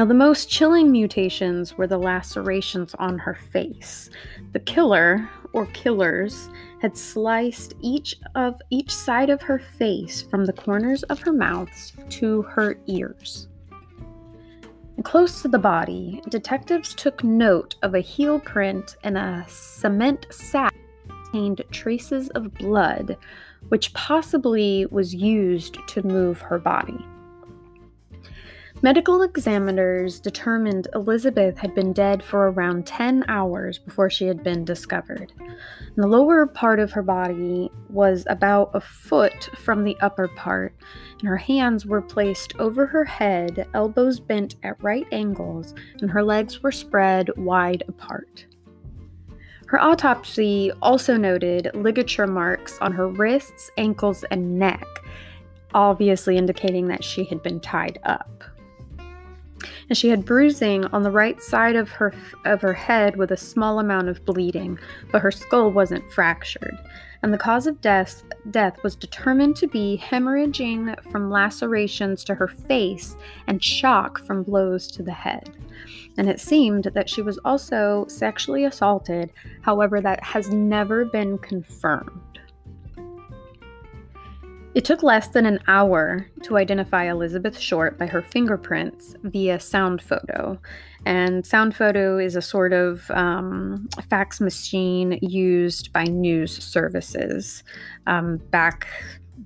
Now, 0.00 0.06
the 0.06 0.14
most 0.14 0.48
chilling 0.48 0.90
mutations 0.90 1.76
were 1.76 1.86
the 1.86 1.98
lacerations 1.98 2.94
on 2.94 3.18
her 3.18 3.34
face. 3.34 4.08
The 4.54 4.60
killer, 4.60 5.28
or 5.52 5.66
killers, 5.66 6.48
had 6.80 6.96
sliced 6.96 7.74
each 7.82 8.16
of 8.34 8.62
each 8.70 8.90
side 8.90 9.28
of 9.28 9.42
her 9.42 9.58
face 9.58 10.22
from 10.22 10.46
the 10.46 10.54
corners 10.54 11.02
of 11.02 11.20
her 11.20 11.34
mouths 11.34 11.92
to 12.08 12.40
her 12.44 12.78
ears. 12.86 13.48
Close 15.02 15.42
to 15.42 15.48
the 15.48 15.58
body, 15.58 16.22
detectives 16.30 16.94
took 16.94 17.22
note 17.22 17.74
of 17.82 17.94
a 17.94 18.00
heel 18.00 18.40
print 18.40 18.96
and 19.04 19.18
a 19.18 19.44
cement 19.48 20.24
sack 20.30 20.74
contained 21.30 21.62
traces 21.70 22.30
of 22.30 22.54
blood, 22.54 23.18
which 23.68 23.92
possibly 23.92 24.86
was 24.86 25.14
used 25.14 25.76
to 25.88 26.06
move 26.06 26.40
her 26.40 26.58
body. 26.58 27.04
Medical 28.82 29.20
examiners 29.22 30.18
determined 30.18 30.88
Elizabeth 30.94 31.58
had 31.58 31.74
been 31.74 31.92
dead 31.92 32.22
for 32.22 32.50
around 32.50 32.86
10 32.86 33.26
hours 33.28 33.78
before 33.78 34.08
she 34.08 34.26
had 34.26 34.42
been 34.42 34.64
discovered. 34.64 35.34
the 35.96 36.06
lower 36.06 36.46
part 36.46 36.80
of 36.80 36.90
her 36.92 37.02
body 37.02 37.70
was 37.90 38.24
about 38.30 38.70
a 38.72 38.80
foot 38.80 39.50
from 39.54 39.84
the 39.84 39.98
upper 40.00 40.28
part, 40.28 40.74
and 41.18 41.28
her 41.28 41.36
hands 41.36 41.84
were 41.84 42.00
placed 42.00 42.56
over 42.58 42.86
her 42.86 43.04
head, 43.04 43.68
elbows 43.74 44.18
bent 44.18 44.56
at 44.62 44.82
right 44.82 45.06
angles, 45.12 45.74
and 46.00 46.10
her 46.10 46.22
legs 46.22 46.62
were 46.62 46.72
spread 46.72 47.28
wide 47.36 47.82
apart. 47.86 48.46
Her 49.66 49.78
autopsy 49.78 50.72
also 50.80 51.18
noted 51.18 51.70
ligature 51.74 52.26
marks 52.26 52.78
on 52.80 52.92
her 52.92 53.08
wrists, 53.08 53.70
ankles, 53.76 54.24
and 54.30 54.58
neck, 54.58 54.86
obviously 55.74 56.38
indicating 56.38 56.88
that 56.88 57.04
she 57.04 57.24
had 57.24 57.42
been 57.42 57.60
tied 57.60 57.98
up 58.04 58.42
and 59.88 59.96
she 59.96 60.08
had 60.08 60.24
bruising 60.24 60.84
on 60.86 61.02
the 61.02 61.10
right 61.10 61.40
side 61.42 61.76
of 61.76 61.90
her 61.90 62.14
of 62.44 62.60
her 62.62 62.72
head 62.72 63.16
with 63.16 63.30
a 63.30 63.36
small 63.36 63.78
amount 63.78 64.08
of 64.08 64.24
bleeding, 64.24 64.78
but 65.10 65.22
her 65.22 65.30
skull 65.30 65.70
wasn't 65.70 66.10
fractured. 66.12 66.76
And 67.22 67.32
the 67.32 67.38
cause 67.38 67.66
of 67.66 67.80
death 67.80 68.22
death 68.50 68.82
was 68.82 68.96
determined 68.96 69.56
to 69.56 69.66
be 69.66 70.02
hemorrhaging 70.02 71.02
from 71.10 71.30
lacerations 71.30 72.24
to 72.24 72.34
her 72.34 72.48
face 72.48 73.16
and 73.46 73.62
shock 73.62 74.24
from 74.24 74.42
blows 74.42 74.90
to 74.92 75.02
the 75.02 75.12
head. 75.12 75.50
And 76.16 76.28
it 76.28 76.40
seemed 76.40 76.84
that 76.84 77.08
she 77.08 77.22
was 77.22 77.38
also 77.44 78.06
sexually 78.08 78.64
assaulted, 78.64 79.32
however, 79.62 80.00
that 80.00 80.22
has 80.24 80.50
never 80.50 81.04
been 81.04 81.38
confirmed. 81.38 82.29
It 84.72 84.84
took 84.84 85.02
less 85.02 85.28
than 85.28 85.46
an 85.46 85.58
hour 85.66 86.26
to 86.44 86.56
identify 86.56 87.10
Elizabeth 87.10 87.58
Short 87.58 87.98
by 87.98 88.06
her 88.06 88.22
fingerprints 88.22 89.16
via 89.24 89.58
sound 89.58 90.00
photo. 90.00 90.60
And 91.04 91.44
sound 91.44 91.74
photo 91.74 92.18
is 92.18 92.36
a 92.36 92.42
sort 92.42 92.72
of 92.72 93.10
um, 93.10 93.88
fax 94.08 94.40
machine 94.40 95.18
used 95.22 95.92
by 95.92 96.04
news 96.04 96.62
services 96.62 97.64
um, 98.06 98.36
back 98.50 98.86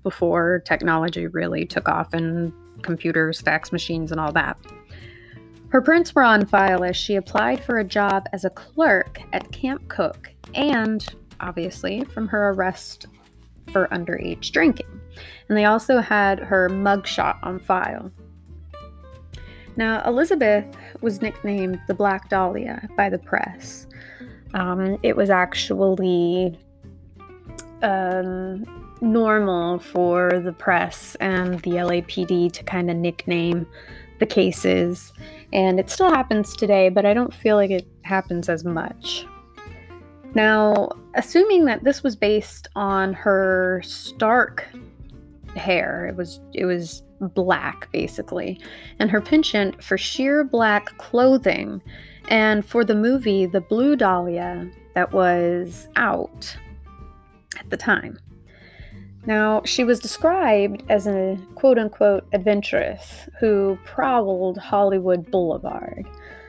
before 0.02 0.62
technology 0.66 1.26
really 1.26 1.64
took 1.64 1.88
off 1.88 2.12
and 2.12 2.52
computers, 2.82 3.40
fax 3.40 3.72
machines, 3.72 4.12
and 4.12 4.20
all 4.20 4.32
that. 4.32 4.58
Her 5.68 5.80
prints 5.80 6.14
were 6.14 6.22
on 6.22 6.44
file 6.44 6.84
as 6.84 6.98
she 6.98 7.16
applied 7.16 7.64
for 7.64 7.78
a 7.78 7.84
job 7.84 8.26
as 8.34 8.44
a 8.44 8.50
clerk 8.50 9.22
at 9.32 9.50
Camp 9.52 9.88
Cooke 9.88 10.30
and, 10.54 11.06
obviously, 11.40 12.04
from 12.04 12.28
her 12.28 12.50
arrest 12.50 13.06
for 13.72 13.88
underage 13.88 14.50
drinking. 14.50 15.00
And 15.48 15.56
they 15.56 15.64
also 15.64 16.00
had 16.00 16.38
her 16.38 16.68
mugshot 16.68 17.38
on 17.42 17.58
file. 17.58 18.10
Now, 19.76 20.02
Elizabeth 20.06 20.64
was 21.00 21.20
nicknamed 21.20 21.80
the 21.88 21.94
Black 21.94 22.28
Dahlia 22.28 22.88
by 22.96 23.10
the 23.10 23.18
press. 23.18 23.86
Um, 24.54 24.98
it 25.02 25.16
was 25.16 25.30
actually 25.30 26.56
um, 27.82 28.64
normal 29.00 29.80
for 29.80 30.40
the 30.40 30.52
press 30.52 31.16
and 31.16 31.60
the 31.60 31.72
LAPD 31.72 32.52
to 32.52 32.62
kind 32.64 32.90
of 32.90 32.96
nickname 32.96 33.66
the 34.20 34.26
cases, 34.26 35.12
and 35.52 35.80
it 35.80 35.90
still 35.90 36.08
happens 36.08 36.54
today, 36.54 36.88
but 36.88 37.04
I 37.04 37.14
don't 37.14 37.34
feel 37.34 37.56
like 37.56 37.70
it 37.70 37.86
happens 38.02 38.48
as 38.48 38.64
much. 38.64 39.26
Now, 40.34 40.90
assuming 41.14 41.64
that 41.66 41.84
this 41.84 42.02
was 42.02 42.14
based 42.16 42.68
on 42.76 43.12
her 43.12 43.82
stark 43.84 44.66
hair, 45.56 46.06
it 46.06 46.16
was 46.16 46.40
it 46.52 46.64
was 46.64 47.02
black 47.20 47.90
basically, 47.92 48.60
and 48.98 49.10
her 49.10 49.20
penchant 49.20 49.82
for 49.82 49.96
sheer 49.96 50.44
black 50.44 50.96
clothing, 50.98 51.82
and 52.28 52.64
for 52.64 52.84
the 52.84 52.94
movie 52.94 53.46
The 53.46 53.60
Blue 53.60 53.96
Dahlia 53.96 54.70
that 54.94 55.12
was 55.12 55.88
out 55.96 56.56
at 57.58 57.70
the 57.70 57.76
time. 57.76 58.18
Now, 59.26 59.62
she 59.64 59.84
was 59.84 60.00
described 60.00 60.84
as 60.90 61.06
a 61.06 61.38
quote 61.54 61.78
unquote 61.78 62.26
adventuress 62.32 63.28
who 63.40 63.78
prowled 63.84 64.58
Hollywood 64.58 65.30
Boulevard, 65.30 66.06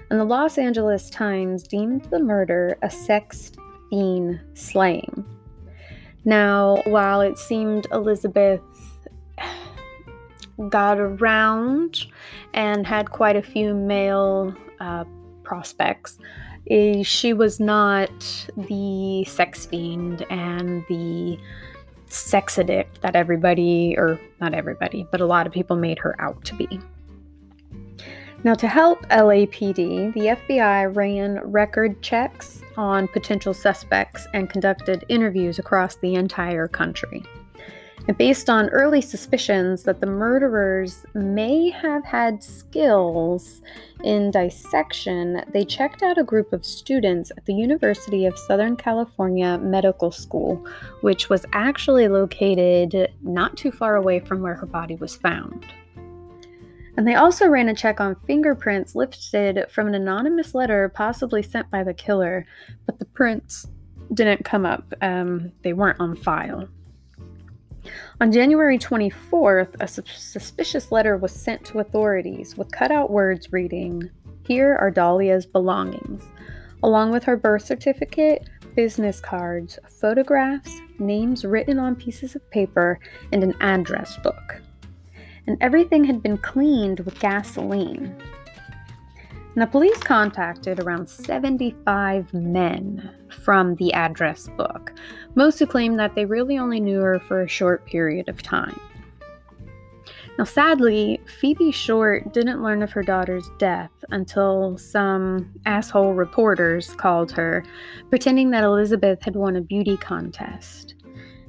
and 0.10 0.20
the 0.20 0.26
Los 0.26 0.58
Angeles 0.58 1.10
Times 1.10 1.64
deemed 1.64 2.06
the 2.06 2.20
murder 2.20 2.78
a 2.82 2.90
sex 2.90 3.52
fiend 3.90 4.42
slaying. 4.54 5.26
Now, 6.26 6.82
while 6.86 7.22
it 7.22 7.38
seemed 7.38 7.88
Elizabeth 7.92 8.62
got 10.70 11.00
around 11.00 12.06
and 12.54 12.88
had 12.88 13.12
quite 13.12 13.36
a 13.36 13.42
few 13.42 13.74
male 13.74 14.56
uh, 14.80 15.04
prospects, 15.44 16.18
eh, 16.70 17.04
she 17.04 17.34
was 17.34 17.60
not 17.60 18.10
the 18.56 19.24
sex 19.26 19.66
fiend 19.66 20.26
and 20.30 20.84
the 20.88 21.38
sex 22.08 22.58
addict 22.58 23.02
that 23.02 23.16
everybody, 23.16 23.96
or 23.98 24.20
not 24.40 24.54
everybody, 24.54 25.06
but 25.12 25.22
a 25.22 25.26
lot 25.26 25.46
of 25.46 25.54
people 25.54 25.76
made 25.76 26.00
her 26.00 26.20
out 26.22 26.44
to 26.46 26.56
be. 26.56 26.80
Now, 28.44 28.54
to 28.54 28.68
help 28.68 29.02
LAPD, 29.10 30.14
the 30.14 30.20
FBI 30.20 30.96
ran 30.96 31.40
record 31.40 32.02
checks 32.04 32.62
on 32.78 33.08
potential 33.08 33.56
suspects 33.56 34.28
and 34.34 34.50
conducted 34.50 35.04
interviews 35.10 35.58
across 35.58 35.96
the 35.96 36.14
entire 36.14 36.68
country. 36.68 37.24
Based 38.14 38.52
on 38.52 38.70
early 38.70 39.02
suspicions 39.02 39.82
that 39.84 40.00
the 40.00 40.06
murderers 40.06 41.08
may 41.16 41.72
have 41.72 42.06
had 42.06 42.44
skills 42.44 43.64
in 44.04 44.30
dissection, 44.30 45.44
they 45.52 45.66
checked 45.66 46.04
out 46.04 46.20
a 46.20 46.24
group 46.24 46.54
of 46.54 46.64
students 46.64 47.32
at 47.36 47.46
the 47.46 47.54
University 47.56 48.28
of 48.28 48.38
Southern 48.38 48.76
California 48.76 49.58
Medical 49.58 50.12
School, 50.12 50.64
which 51.02 51.30
was 51.30 51.48
actually 51.54 52.08
located 52.08 53.12
not 53.24 53.58
too 53.58 53.72
far 53.72 53.96
away 53.96 54.20
from 54.20 54.44
where 54.44 54.54
her 54.54 54.68
body 54.68 54.96
was 54.96 55.16
found. 55.16 55.66
And 56.98 57.08
they 57.08 57.16
also 57.16 57.48
ran 57.48 57.70
a 57.70 57.76
check 57.76 58.00
on 58.00 58.16
fingerprints 58.28 58.94
lifted 58.94 59.66
from 59.72 59.88
an 59.88 59.96
anonymous 59.96 60.54
letter 60.54 60.90
possibly 60.90 61.42
sent 61.42 61.72
by 61.72 61.84
the 61.84 61.94
killer, 61.94 62.46
but 62.86 63.00
the 63.00 63.06
prints 63.06 63.68
didn't 64.14 64.46
come 64.46 64.64
up. 64.64 64.94
Um, 65.02 65.52
they 65.64 65.74
weren't 65.74 66.00
on 66.00 66.16
file. 66.16 66.70
On 68.22 68.32
January 68.32 68.78
24th, 68.78 69.76
a 69.80 69.88
suspicious 69.88 70.92
letter 70.92 71.18
was 71.18 71.32
sent 71.32 71.66
to 71.66 71.80
authorities 71.80 72.58
with 72.58 72.72
cutout 72.72 73.12
words 73.12 73.52
reading, 73.52 74.10
Here 74.48 74.76
are 74.76 74.92
Dahlia's 74.92 75.46
belongings, 75.46 76.24
along 76.84 77.12
with 77.12 77.24
her 77.24 77.38
birth 77.38 77.66
certificate, 77.66 78.48
business 78.76 79.20
cards, 79.20 79.80
photographs, 79.90 80.80
names 81.00 81.46
written 81.46 81.80
on 81.80 81.96
pieces 81.96 82.36
of 82.36 82.50
paper, 82.52 83.00
and 83.32 83.44
an 83.44 83.54
address 83.62 84.18
book. 84.18 84.62
And 85.48 85.58
everything 85.62 86.04
had 86.04 86.24
been 86.24 86.38
cleaned 86.38 87.02
with 87.02 87.20
gasoline. 87.20 88.16
And 89.56 89.62
the 89.62 89.68
police 89.68 89.98
contacted 90.00 90.82
around 90.82 91.08
75 91.08 92.34
men 92.34 93.10
from 93.30 93.76
the 93.76 93.94
address 93.94 94.50
book, 94.58 94.92
most 95.36 95.60
who 95.60 95.66
claimed 95.66 95.98
that 95.98 96.14
they 96.14 96.26
really 96.26 96.58
only 96.58 96.82
knew 96.82 97.00
her 97.00 97.22
for 97.22 97.42
a 97.42 97.48
short 97.48 97.86
period 97.86 98.28
of 98.28 98.44
time. 98.44 98.78
Now, 100.38 100.44
sadly, 100.44 101.22
Phoebe 101.40 101.72
Short 101.72 102.34
didn't 102.34 102.62
learn 102.62 102.84
of 102.84 102.92
her 102.92 103.02
daughter's 103.02 103.50
death 103.58 103.92
until 104.10 104.78
some 104.78 105.54
asshole 105.66 106.14
reporters 106.14 106.94
called 106.94 107.32
her, 107.32 107.64
pretending 108.10 108.50
that 108.50 108.66
Elizabeth 108.66 109.24
had 109.24 109.38
won 109.38 109.56
a 109.56 109.62
beauty 109.62 109.96
contest. 109.96 110.96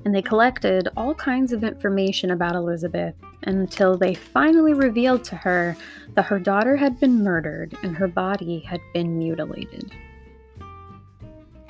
And 0.04 0.14
they 0.14 0.22
collected 0.22 0.88
all 0.96 1.16
kinds 1.16 1.52
of 1.52 1.64
information 1.64 2.30
about 2.30 2.54
Elizabeth 2.54 3.16
until 3.42 3.96
they 3.96 4.14
finally 4.14 4.74
revealed 4.74 5.24
to 5.24 5.36
her 5.36 5.76
that 6.14 6.26
her 6.26 6.38
daughter 6.38 6.76
had 6.76 6.98
been 6.98 7.22
murdered 7.22 7.76
and 7.82 7.96
her 7.96 8.08
body 8.08 8.60
had 8.60 8.80
been 8.92 9.18
mutilated. 9.18 9.92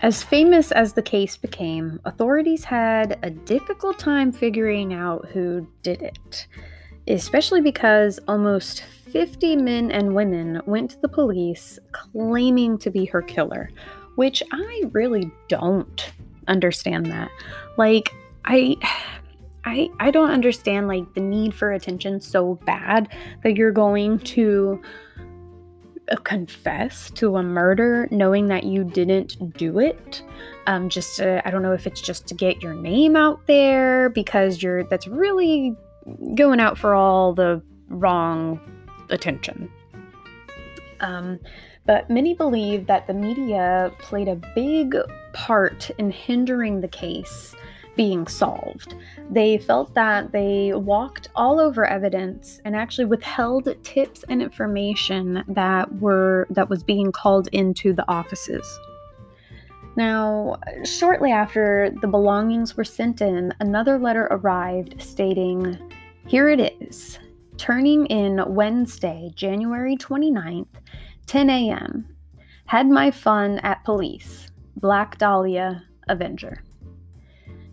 As 0.00 0.22
famous 0.22 0.72
as 0.72 0.92
the 0.92 1.02
case 1.02 1.36
became, 1.36 2.00
authorities 2.04 2.64
had 2.64 3.18
a 3.22 3.30
difficult 3.30 3.98
time 3.98 4.30
figuring 4.30 4.92
out 4.92 5.26
who 5.32 5.66
did 5.82 6.02
it, 6.02 6.46
especially 7.08 7.62
because 7.62 8.20
almost 8.28 8.82
50 8.82 9.56
men 9.56 9.90
and 9.90 10.14
women 10.14 10.60
went 10.66 10.90
to 10.90 11.00
the 11.00 11.08
police 11.08 11.78
claiming 11.92 12.76
to 12.78 12.90
be 12.90 13.06
her 13.06 13.22
killer, 13.22 13.70
which 14.16 14.42
I 14.52 14.82
really 14.92 15.30
don't 15.48 16.12
understand 16.46 17.06
that. 17.06 17.30
Like, 17.78 18.14
I. 18.44 18.76
I, 19.66 19.90
I 19.98 20.12
don't 20.12 20.30
understand 20.30 20.86
like 20.86 21.12
the 21.14 21.20
need 21.20 21.52
for 21.52 21.72
attention 21.72 22.20
so 22.20 22.54
bad 22.64 23.08
that 23.42 23.56
you're 23.56 23.72
going 23.72 24.20
to 24.20 24.80
uh, 26.10 26.16
confess 26.18 27.10
to 27.10 27.36
a 27.36 27.42
murder 27.42 28.06
knowing 28.12 28.46
that 28.46 28.62
you 28.62 28.84
didn't 28.84 29.56
do 29.58 29.80
it. 29.80 30.22
Um, 30.68 30.88
just 30.88 31.16
to, 31.16 31.46
i 31.46 31.50
don't 31.50 31.62
know 31.62 31.72
if 31.72 31.86
it's 31.86 32.00
just 32.00 32.26
to 32.28 32.34
get 32.34 32.62
your 32.62 32.74
name 32.74 33.14
out 33.14 33.46
there 33.46 34.08
because 34.10 34.62
you're 34.62 34.82
that's 34.84 35.06
really 35.06 35.76
going 36.34 36.60
out 36.60 36.78
for 36.78 36.94
all 36.94 37.34
the 37.34 37.60
wrong 37.88 38.60
attention. 39.10 39.70
Um, 41.00 41.40
but 41.86 42.08
many 42.08 42.34
believe 42.34 42.86
that 42.86 43.06
the 43.06 43.14
media 43.14 43.92
played 43.98 44.28
a 44.28 44.36
big 44.54 44.96
part 45.32 45.90
in 45.98 46.10
hindering 46.10 46.80
the 46.80 46.88
case 46.88 47.54
being 47.96 48.26
solved. 48.26 48.94
They 49.30 49.58
felt 49.58 49.94
that 49.94 50.32
they 50.32 50.72
walked 50.74 51.30
all 51.34 51.58
over 51.58 51.84
evidence 51.86 52.60
and 52.64 52.76
actually 52.76 53.06
withheld 53.06 53.68
tips 53.82 54.24
and 54.28 54.42
information 54.42 55.42
that 55.48 56.00
were 56.00 56.46
that 56.50 56.68
was 56.68 56.82
being 56.82 57.10
called 57.12 57.48
into 57.52 57.92
the 57.92 58.08
offices. 58.08 58.66
Now, 59.96 60.58
shortly 60.84 61.32
after 61.32 61.90
the 62.02 62.06
belongings 62.06 62.76
were 62.76 62.84
sent 62.84 63.22
in, 63.22 63.54
another 63.60 63.98
letter 63.98 64.28
arrived 64.30 65.00
stating, 65.00 65.78
Here 66.26 66.50
it 66.50 66.76
is, 66.80 67.18
turning 67.56 68.04
in 68.06 68.42
Wednesday, 68.46 69.30
January 69.34 69.96
29th, 69.96 70.66
10 71.26 71.48
a.m. 71.48 72.14
Had 72.66 72.88
my 72.88 73.10
fun 73.10 73.58
at 73.60 73.84
police. 73.84 74.50
Black 74.76 75.16
Dahlia, 75.16 75.82
Avenger. 76.08 76.62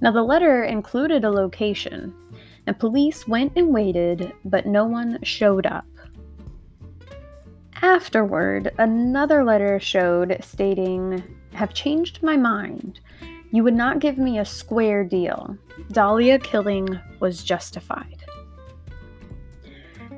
Now, 0.04 0.12
the 0.12 0.22
letter 0.22 0.66
included 0.66 1.24
a 1.24 1.32
location, 1.32 2.14
and 2.68 2.78
police 2.78 3.26
went 3.26 3.54
and 3.56 3.74
waited, 3.74 4.34
but 4.44 4.66
no 4.66 4.84
one 4.84 5.18
showed 5.24 5.66
up. 5.66 5.86
Afterward, 7.82 8.74
another 8.78 9.46
letter 9.46 9.80
showed 9.80 10.38
stating, 10.42 11.24
Have 11.54 11.74
changed 11.74 12.22
my 12.22 12.36
mind. 12.36 13.00
You 13.52 13.64
would 13.64 13.76
not 13.76 14.00
give 14.00 14.18
me 14.18 14.40
a 14.40 14.44
square 14.44 15.06
deal. 15.06 15.58
Dahlia 15.94 16.38
killing 16.38 17.00
was 17.22 17.42
justified. 17.42 18.23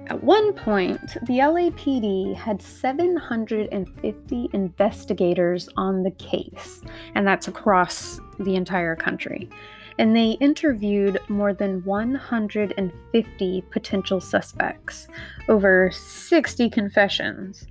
At 0.08 0.24
one 0.24 0.54
point, 0.54 1.02
the 1.24 1.40
LAPD 1.40 2.36
had 2.36 2.62
750 2.62 4.50
investigators 4.54 5.70
on 5.78 6.04
the 6.04 6.12
case, 6.12 6.82
and 7.16 7.28
that's 7.28 7.48
across 7.48 8.20
the 8.40 8.56
entire 8.56 8.96
country 8.96 9.50
and 9.98 10.16
they 10.16 10.32
interviewed 10.42 11.20
more 11.30 11.54
than 11.54 11.84
150 11.86 13.62
potential 13.72 14.20
suspects, 14.20 15.08
over 15.48 15.92
60 15.92 16.70
confessions, 16.70 17.66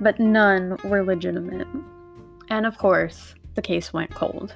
but 0.00 0.20
none 0.20 0.76
were 0.84 1.02
legitimate. 1.02 1.66
And 2.48 2.66
of 2.66 2.76
course, 2.76 3.34
the 3.54 3.62
case 3.62 3.92
went 3.92 4.14
cold. 4.14 4.54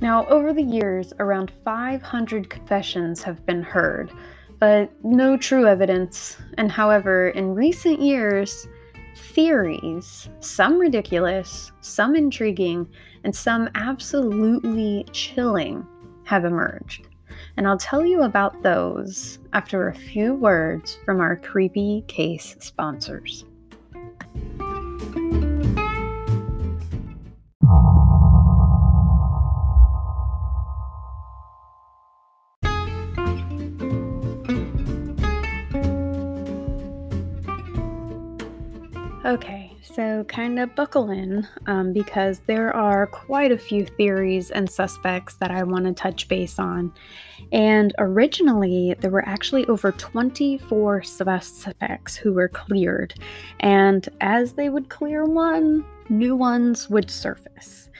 Now, 0.00 0.26
over 0.26 0.52
the 0.52 0.62
years, 0.62 1.12
around 1.20 1.52
500 1.64 2.50
confessions 2.50 3.22
have 3.22 3.46
been 3.46 3.62
heard, 3.62 4.12
but 4.62 4.92
no 5.02 5.36
true 5.36 5.66
evidence. 5.66 6.36
And 6.56 6.70
however, 6.70 7.30
in 7.30 7.52
recent 7.52 8.00
years, 8.00 8.68
theories, 9.16 10.28
some 10.38 10.78
ridiculous, 10.78 11.72
some 11.80 12.14
intriguing, 12.14 12.88
and 13.24 13.34
some 13.34 13.68
absolutely 13.74 15.04
chilling, 15.10 15.84
have 16.26 16.44
emerged. 16.44 17.08
And 17.56 17.66
I'll 17.66 17.76
tell 17.76 18.06
you 18.06 18.22
about 18.22 18.62
those 18.62 19.40
after 19.52 19.88
a 19.88 19.94
few 19.96 20.34
words 20.34 20.96
from 21.04 21.18
our 21.18 21.34
creepy 21.34 22.04
case 22.06 22.54
sponsors. 22.60 23.44
So 39.94 40.24
kind 40.24 40.58
of 40.58 40.74
buckle 40.74 41.10
in 41.10 41.46
um, 41.66 41.92
because 41.92 42.40
there 42.46 42.74
are 42.74 43.06
quite 43.06 43.52
a 43.52 43.58
few 43.58 43.84
theories 43.84 44.50
and 44.50 44.70
suspects 44.70 45.34
that 45.36 45.50
I 45.50 45.62
want 45.64 45.84
to 45.84 45.92
touch 45.92 46.28
base 46.28 46.58
on. 46.58 46.92
And 47.52 47.94
originally, 47.98 48.94
there 49.00 49.10
were 49.10 49.26
actually 49.28 49.66
over 49.66 49.92
24 49.92 51.02
suspects 51.02 52.16
who 52.16 52.32
were 52.32 52.48
cleared. 52.48 53.14
And 53.60 54.08
as 54.20 54.54
they 54.54 54.70
would 54.70 54.88
clear 54.88 55.24
one, 55.24 55.84
new 56.08 56.36
ones 56.36 56.88
would 56.88 57.10
surface. 57.10 57.90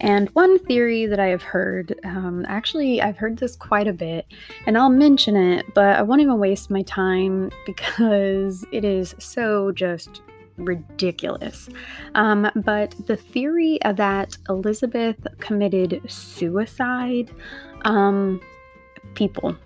And 0.00 0.28
one 0.30 0.58
theory 0.60 1.06
that 1.06 1.20
I 1.20 1.26
have 1.26 1.42
heard, 1.42 1.98
um, 2.04 2.44
actually, 2.48 3.00
I've 3.00 3.16
heard 3.16 3.38
this 3.38 3.56
quite 3.56 3.86
a 3.86 3.92
bit, 3.92 4.26
and 4.66 4.76
I'll 4.76 4.90
mention 4.90 5.36
it, 5.36 5.66
but 5.74 5.96
I 5.96 6.02
won't 6.02 6.20
even 6.20 6.38
waste 6.38 6.70
my 6.70 6.82
time 6.82 7.50
because 7.66 8.64
it 8.72 8.84
is 8.84 9.14
so 9.18 9.72
just 9.72 10.22
ridiculous. 10.56 11.68
Um, 12.14 12.50
but 12.54 12.94
the 13.06 13.16
theory 13.16 13.78
that 13.84 14.36
Elizabeth 14.48 15.26
committed 15.38 16.02
suicide, 16.08 17.30
um, 17.84 18.40
people. 19.14 19.56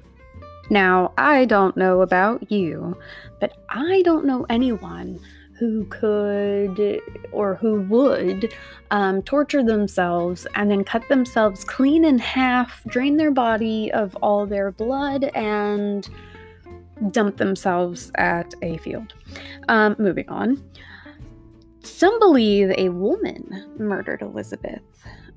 Now, 0.69 1.13
I 1.17 1.45
don't 1.45 1.77
know 1.77 2.01
about 2.01 2.51
you, 2.51 2.97
but 3.41 3.53
I 3.69 4.03
don't 4.03 4.27
know 4.27 4.47
anyone 4.49 5.21
who 5.59 5.87
could 5.87 7.01
or 7.33 7.55
who 7.55 7.81
would 7.83 8.53
um, 8.91 9.23
torture 9.23 9.63
themselves 9.63 10.47
and 10.55 10.71
then 10.71 10.85
cut 10.85 11.09
themselves 11.09 11.65
clean 11.65 12.05
in 12.05 12.19
half, 12.19 12.83
drain 12.85 13.17
their 13.17 13.31
body 13.31 13.91
of 13.93 14.15
all 14.17 14.45
their 14.47 14.71
blood, 14.71 15.25
and 15.35 16.09
dump 17.11 17.37
themselves 17.37 18.11
at 18.17 18.55
a 18.63 18.79
field. 18.79 19.15
Um, 19.69 19.97
moving 19.99 20.29
on. 20.29 20.63
Some 21.83 22.19
believe 22.19 22.71
a 22.77 22.89
woman 22.89 23.75
murdered 23.79 24.23
Elizabeth. 24.23 24.83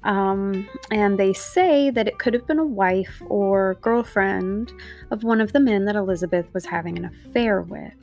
Um, 0.03 0.67
and 0.91 1.19
they 1.19 1.33
say 1.33 1.89
that 1.89 2.07
it 2.07 2.19
could 2.19 2.33
have 2.33 2.47
been 2.47 2.59
a 2.59 2.65
wife 2.65 3.21
or 3.27 3.75
girlfriend 3.81 4.71
of 5.11 5.23
one 5.23 5.41
of 5.41 5.51
the 5.51 5.59
men 5.59 5.85
that 5.85 5.95
Elizabeth 5.95 6.53
was 6.53 6.65
having 6.65 6.97
an 6.97 7.05
affair 7.05 7.61
with. 7.61 7.93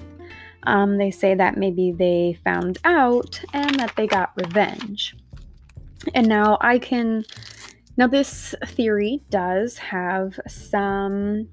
Um, 0.64 0.99
they 0.99 1.11
say 1.11 1.35
that 1.35 1.57
maybe 1.57 1.92
they 1.92 2.38
found 2.45 2.79
out 2.85 3.40
and 3.53 3.79
that 3.79 3.95
they 3.97 4.07
got 4.07 4.33
revenge. 4.37 5.16
And 6.14 6.29
now 6.29 6.59
I 6.61 6.79
can. 6.79 7.25
Now, 7.97 8.07
this 8.07 8.55
theory 8.66 9.23
does 9.31 9.79
have 9.79 10.38
some 10.47 11.49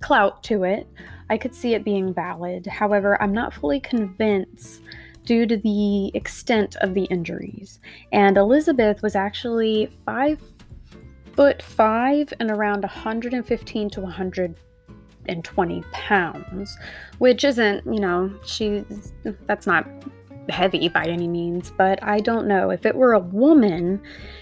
clout 0.00 0.42
to 0.44 0.64
it. 0.64 0.86
I 1.30 1.36
could 1.36 1.54
see 1.54 1.74
it 1.74 1.84
being 1.84 2.14
valid. 2.14 2.66
However, 2.66 3.20
I'm 3.22 3.32
not 3.32 3.52
fully 3.54 3.80
convinced 3.80 4.82
due 5.24 5.46
to 5.46 5.56
the 5.58 6.10
extent 6.14 6.76
of 6.76 6.94
the 6.94 7.04
injuries. 7.04 7.80
And 8.12 8.38
Elizabeth 8.38 9.02
was 9.02 9.14
actually 9.14 9.90
five 10.06 10.40
foot 11.34 11.62
five 11.62 12.32
and 12.40 12.50
around 12.50 12.82
115 12.82 13.90
to 13.90 14.00
120 14.00 15.84
pounds, 15.92 16.78
which 17.18 17.44
isn't, 17.44 17.84
you 17.84 18.00
know, 18.00 18.32
she's 18.44 19.12
that's 19.46 19.66
not 19.66 19.86
heavy 20.48 20.88
by 20.88 21.04
any 21.04 21.28
means, 21.28 21.72
but 21.76 22.02
I 22.02 22.20
don't 22.20 22.46
know. 22.46 22.70
If 22.70 22.86
it 22.86 22.94
were 22.94 23.12
a 23.12 23.18
woman, 23.18 24.00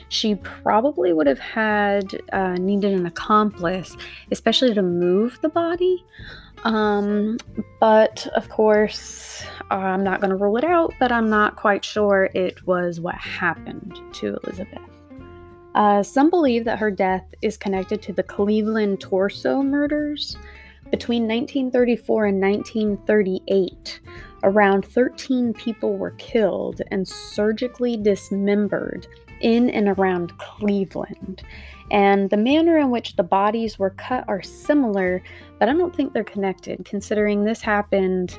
she 0.08 0.36
probably 0.36 1.12
would 1.12 1.26
have 1.26 1.38
had 1.38 2.20
uh, 2.32 2.54
needed 2.54 2.92
an 2.92 3.06
accomplice, 3.06 3.96
especially 4.30 4.74
to 4.74 4.82
move 4.82 5.38
the 5.42 5.48
body. 5.48 6.04
Um, 6.64 7.38
but 7.80 8.26
of 8.34 8.48
course, 8.48 9.44
I'm 9.70 10.02
not 10.02 10.20
going 10.20 10.30
to 10.30 10.36
rule 10.36 10.56
it 10.56 10.64
out, 10.64 10.94
but 10.98 11.12
I'm 11.12 11.28
not 11.28 11.56
quite 11.56 11.84
sure 11.84 12.30
it 12.34 12.66
was 12.66 13.00
what 13.00 13.14
happened 13.16 13.98
to 14.14 14.38
Elizabeth. 14.44 14.80
Uh, 15.74 16.02
some 16.02 16.30
believe 16.30 16.64
that 16.64 16.78
her 16.78 16.90
death 16.90 17.24
is 17.42 17.56
connected 17.56 18.00
to 18.02 18.12
the 18.12 18.22
Cleveland 18.22 19.00
torso 19.00 19.62
murders. 19.62 20.36
Between 20.90 21.24
1934 21.24 22.26
and 22.26 22.40
1938, 22.40 24.00
around 24.46 24.86
13 24.86 25.52
people 25.52 25.98
were 25.98 26.12
killed 26.12 26.80
and 26.90 27.06
surgically 27.06 27.96
dismembered 27.96 29.06
in 29.40 29.68
and 29.70 29.88
around 29.88 30.38
Cleveland. 30.38 31.42
And 31.90 32.30
the 32.30 32.36
manner 32.36 32.78
in 32.78 32.90
which 32.90 33.16
the 33.16 33.22
bodies 33.22 33.78
were 33.78 33.90
cut 33.90 34.24
are 34.28 34.42
similar, 34.42 35.22
but 35.58 35.68
I 35.68 35.72
don't 35.72 35.94
think 35.94 36.12
they're 36.12 36.24
connected, 36.24 36.84
considering 36.84 37.42
this 37.42 37.60
happened 37.60 38.38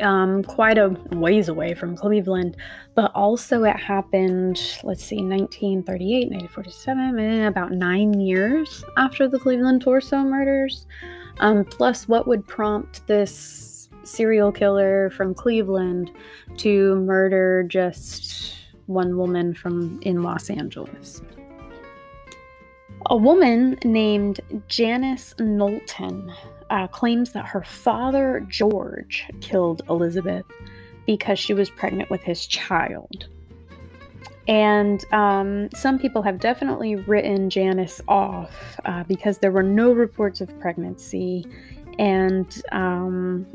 um, 0.00 0.42
quite 0.44 0.78
a 0.78 0.88
ways 1.12 1.48
away 1.48 1.74
from 1.74 1.96
Cleveland, 1.96 2.56
but 2.94 3.12
also 3.14 3.64
it 3.64 3.76
happened, 3.76 4.56
let's 4.82 5.04
see, 5.04 5.16
1938, 5.16 6.30
1947, 6.30 7.18
eh, 7.18 7.46
about 7.46 7.72
nine 7.72 8.18
years 8.18 8.84
after 8.96 9.28
the 9.28 9.38
Cleveland 9.38 9.82
torso 9.82 10.18
murders. 10.18 10.86
Um, 11.40 11.64
plus, 11.64 12.08
what 12.08 12.26
would 12.26 12.46
prompt 12.46 13.06
this 13.06 13.79
serial 14.04 14.52
killer 14.52 15.10
from 15.10 15.34
Cleveland 15.34 16.10
to 16.58 16.96
murder 16.96 17.62
just 17.64 18.54
one 18.86 19.16
woman 19.16 19.54
from 19.54 20.00
in 20.02 20.22
Los 20.22 20.50
Angeles? 20.50 21.22
A 23.06 23.16
woman 23.16 23.78
named 23.84 24.40
Janice 24.68 25.34
Knowlton 25.38 26.32
uh, 26.68 26.86
claims 26.86 27.32
that 27.32 27.46
her 27.46 27.62
father, 27.62 28.44
George, 28.48 29.26
killed 29.40 29.82
Elizabeth 29.88 30.44
because 31.06 31.38
she 31.38 31.54
was 31.54 31.70
pregnant 31.70 32.10
with 32.10 32.22
his 32.22 32.46
child. 32.46 33.26
And 34.46 35.04
um, 35.12 35.70
some 35.74 35.98
people 35.98 36.22
have 36.22 36.40
definitely 36.40 36.96
written 36.96 37.50
Janice 37.50 38.00
off 38.08 38.80
uh, 38.84 39.04
because 39.04 39.38
there 39.38 39.52
were 39.52 39.62
no 39.62 39.92
reports 39.92 40.40
of 40.40 40.58
pregnancy. 40.60 41.46
And 41.98 42.62
um, 42.72 43.46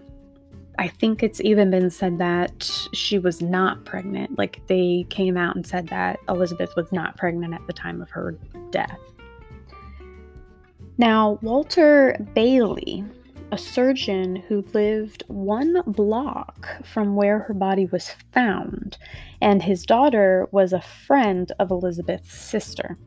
I 0.77 0.87
think 0.87 1.23
it's 1.23 1.41
even 1.41 1.71
been 1.71 1.89
said 1.89 2.17
that 2.19 2.69
she 2.93 3.19
was 3.19 3.41
not 3.41 3.85
pregnant. 3.85 4.37
Like 4.37 4.61
they 4.67 5.05
came 5.09 5.37
out 5.37 5.55
and 5.55 5.65
said 5.65 5.87
that 5.89 6.19
Elizabeth 6.29 6.75
was 6.75 6.91
not 6.91 7.17
pregnant 7.17 7.53
at 7.53 7.65
the 7.67 7.73
time 7.73 8.01
of 8.01 8.09
her 8.11 8.37
death. 8.71 8.99
Now, 10.97 11.39
Walter 11.41 12.17
Bayley, 12.33 13.03
a 13.51 13.57
surgeon 13.57 14.37
who 14.47 14.65
lived 14.73 15.23
one 15.27 15.81
block 15.85 16.67
from 16.85 17.15
where 17.15 17.39
her 17.39 17.53
body 17.53 17.85
was 17.85 18.15
found, 18.31 18.97
and 19.41 19.61
his 19.63 19.85
daughter 19.85 20.47
was 20.51 20.71
a 20.73 20.81
friend 20.81 21.51
of 21.59 21.69
Elizabeth's 21.69 22.33
sister. 22.33 22.97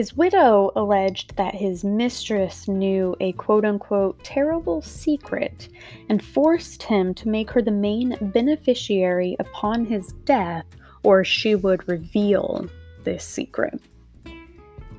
His 0.00 0.16
widow 0.16 0.70
alleged 0.74 1.36
that 1.36 1.56
his 1.56 1.84
mistress 1.84 2.66
knew 2.66 3.14
a 3.20 3.32
quote 3.32 3.66
unquote 3.66 4.24
terrible 4.24 4.80
secret 4.80 5.68
and 6.08 6.24
forced 6.24 6.84
him 6.84 7.12
to 7.12 7.28
make 7.28 7.50
her 7.50 7.60
the 7.60 7.70
main 7.70 8.16
beneficiary 8.18 9.36
upon 9.38 9.84
his 9.84 10.14
death, 10.24 10.64
or 11.02 11.22
she 11.22 11.54
would 11.54 11.86
reveal 11.86 12.66
this 13.04 13.22
secret. 13.26 13.78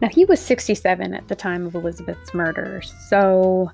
Now, 0.03 0.09
he 0.09 0.23
was 0.23 0.39
67 0.39 1.15
at 1.15 1.27
the 1.27 1.35
time 1.35 1.65
of 1.65 1.73
Elizabeth's 1.73 2.35
murder, 2.35 2.83
so 2.83 3.71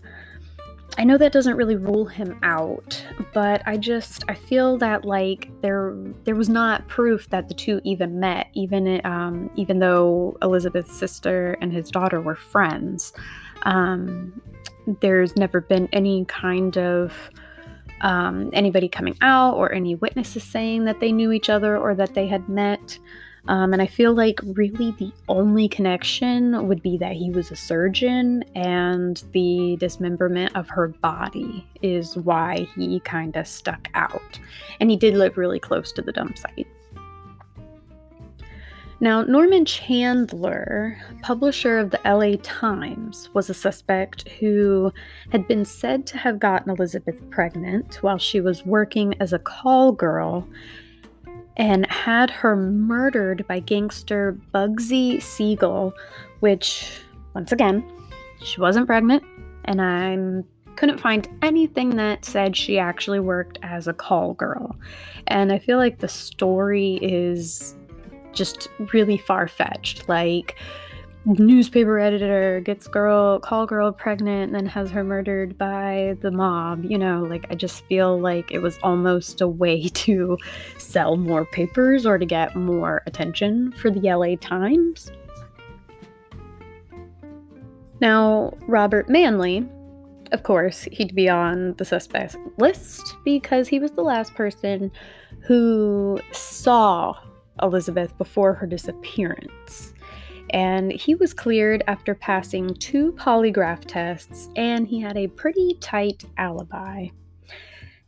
I 0.98 1.04
know 1.04 1.18
that 1.20 1.32
doesn't 1.32 1.56
really 1.56 1.76
rule 1.76 2.06
him 2.06 2.40
out, 2.42 3.06
but 3.32 3.62
I 3.68 3.78
just 3.78 4.24
I 4.28 4.34
feel 4.34 4.78
that 4.80 5.06
like 5.06 5.50
there 5.62 5.96
there 6.24 6.36
was 6.36 6.50
not 6.50 6.88
proof 6.88 7.30
that 7.30 7.48
the 7.48 7.54
two 7.54 7.80
even 7.84 8.20
met, 8.20 8.48
even 8.54 9.00
um, 9.06 9.52
even 9.56 9.78
though 9.78 10.38
Elizabeth's 10.42 10.98
sister 10.98 11.56
and 11.62 11.72
his 11.72 11.92
daughter 11.92 12.20
were 12.20 12.36
friends. 12.36 13.14
Um, 13.62 14.42
there's 15.02 15.36
never 15.36 15.62
been 15.62 15.88
any 15.94 16.26
kind 16.26 16.78
of 16.78 17.30
um, 18.02 18.50
anybody 18.54 18.88
coming 18.88 19.18
out 19.22 19.56
or 19.56 19.72
any 19.72 19.96
witnesses 19.96 20.44
saying 20.44 20.86
that 20.86 21.00
they 21.00 21.12
knew 21.12 21.32
each 21.32 21.50
other 21.50 21.78
or 21.78 21.94
that 21.96 22.16
they 22.16 22.28
had 22.28 22.50
met. 22.50 22.98
Um, 23.48 23.72
and 23.72 23.82
I 23.82 23.88
feel 23.88 24.14
like 24.14 24.40
really 24.44 24.92
the 24.92 25.12
only 25.30 25.70
connection 25.70 26.68
would 26.68 26.82
be 26.82 26.98
that 26.98 27.14
he 27.14 27.32
was 27.32 27.50
a 27.50 27.56
surgeon 27.56 28.44
and 28.56 29.24
the 29.32 29.78
dismemberment 29.80 30.56
of 30.56 30.68
her 30.70 30.90
body 30.90 31.66
is 31.82 32.18
why 32.18 32.68
he 32.76 33.00
kind 33.02 33.36
of 33.38 33.48
stuck 33.48 33.88
out. 33.94 34.40
And 34.80 34.92
he 34.92 34.98
did 34.98 35.16
live 35.16 35.38
really 35.38 35.60
close 35.60 35.92
to 35.94 36.02
the 36.02 36.12
dump 36.12 36.38
site. 36.38 36.68
Now, 39.00 39.22
Norman 39.22 39.64
Chandler, 39.64 40.98
publisher 41.22 41.78
of 41.78 41.92
the 41.92 42.00
LA 42.04 42.38
Times, 42.42 43.30
was 43.32 43.48
a 43.48 43.54
suspect 43.54 44.28
who 44.40 44.92
had 45.30 45.48
been 45.48 45.66
said 45.66 46.08
to 46.08 46.18
have 46.18 46.40
gotten 46.40 46.72
Elizabeth 46.72 47.22
pregnant 47.30 48.02
while 48.02 48.18
she 48.18 48.42
was 48.42 48.66
working 48.66 49.14
as 49.20 49.34
a 49.34 49.40
call 49.40 49.92
girl 49.92 50.48
and 51.58 51.86
had 51.92 52.30
her 52.30 52.56
murdered 52.56 53.46
by 53.48 53.60
gangster 53.60 54.38
Bugsy 54.54 55.22
Siegel, 55.22 55.94
which, 56.40 57.02
once 57.34 57.52
again, 57.52 57.84
she 58.42 58.62
wasn't 58.62 58.88
pregnant, 58.88 59.24
and 59.66 59.82
I 59.82 60.44
couldn't 60.76 61.00
find 61.00 61.28
anything 61.42 61.96
that 61.98 62.24
said 62.24 62.56
she 62.56 62.78
actually 62.78 63.20
worked 63.20 63.58
as 63.64 63.88
a 63.88 63.94
call 63.94 64.36
girl. 64.36 64.76
And 65.26 65.52
I 65.52 65.58
feel 65.58 65.78
like 65.78 65.98
the 66.00 66.08
story 66.08 67.00
is 67.02 67.76
just 68.32 68.70
really 68.94 69.18
far 69.18 69.48
fetched. 69.48 70.08
Like, 70.08 70.56
newspaper 71.28 72.00
editor 72.00 72.62
gets 72.62 72.88
girl 72.88 73.38
call 73.40 73.66
girl 73.66 73.92
pregnant 73.92 74.44
and 74.44 74.56
then 74.56 74.66
has 74.66 74.90
her 74.90 75.04
murdered 75.04 75.58
by 75.58 76.16
the 76.22 76.32
mob 76.32 76.86
you 76.86 76.98
know 76.98 77.24
like 77.30 77.46
i 77.50 77.56
just 77.56 77.86
feel 77.88 78.18
like 78.18 78.50
it 78.52 78.60
was 78.60 78.80
almost 78.82 79.42
a 79.42 79.48
way 79.48 79.88
to 79.94 80.38
sell 80.78 81.18
more 81.18 81.46
papers 81.46 82.06
or 82.06 82.18
to 82.18 82.26
get 82.26 82.56
more 82.56 83.04
attention 83.06 83.72
for 83.74 83.92
the 83.92 84.00
la 84.00 84.36
times 84.40 85.12
now 88.00 88.54
robert 88.68 89.10
manley 89.10 89.68
of 90.32 90.44
course 90.44 90.84
he'd 90.94 91.14
be 91.14 91.28
on 91.28 91.74
the 91.74 91.84
suspect 91.84 92.38
list 92.58 93.18
because 93.26 93.68
he 93.68 93.80
was 93.80 93.92
the 93.92 94.02
last 94.02 94.34
person 94.34 94.90
who 95.42 96.20
saw 96.32 97.14
Elizabeth 97.62 98.16
before 98.18 98.54
her 98.54 98.68
disappearance. 98.68 99.94
And 100.52 100.92
he 100.92 101.16
was 101.16 101.34
cleared 101.34 101.84
after 101.88 102.16
passing 102.16 102.74
two 102.76 103.12
polygraph 103.14 103.86
tests, 103.86 104.50
and 104.56 104.88
he 104.88 105.00
had 105.00 105.18
a 105.18 105.28
pretty 105.28 105.78
tight 105.80 106.26
alibi. 106.38 107.10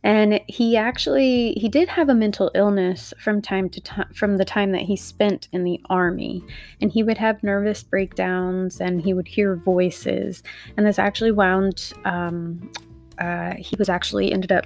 And 0.02 0.40
he 0.46 0.78
actually 0.78 1.52
he 1.52 1.68
did 1.68 1.88
have 1.88 2.08
a 2.08 2.14
mental 2.14 2.50
illness 2.54 3.12
from 3.18 3.42
time 3.42 3.68
to 3.68 3.80
time 3.82 4.08
from 4.14 4.38
the 4.38 4.46
time 4.46 4.72
that 4.72 4.82
he 4.82 4.96
spent 4.96 5.48
in 5.52 5.62
the 5.62 5.78
army, 5.90 6.42
and 6.80 6.90
he 6.90 7.02
would 7.02 7.18
have 7.18 7.42
nervous 7.42 7.82
breakdowns 7.82 8.80
and 8.80 9.02
he 9.02 9.12
would 9.12 9.28
hear 9.28 9.56
voices, 9.56 10.42
and 10.76 10.86
this 10.86 10.98
actually 10.98 11.32
wound. 11.32 11.92
Um, 12.04 12.70
uh, 13.18 13.52
he 13.58 13.76
was 13.76 13.90
actually 13.90 14.32
ended 14.32 14.50
up 14.50 14.64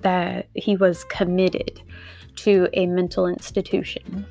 that 0.00 0.48
he 0.54 0.76
was 0.76 1.04
committed 1.04 1.80
to 2.34 2.68
a 2.72 2.86
mental 2.86 3.28
institution. 3.28 4.26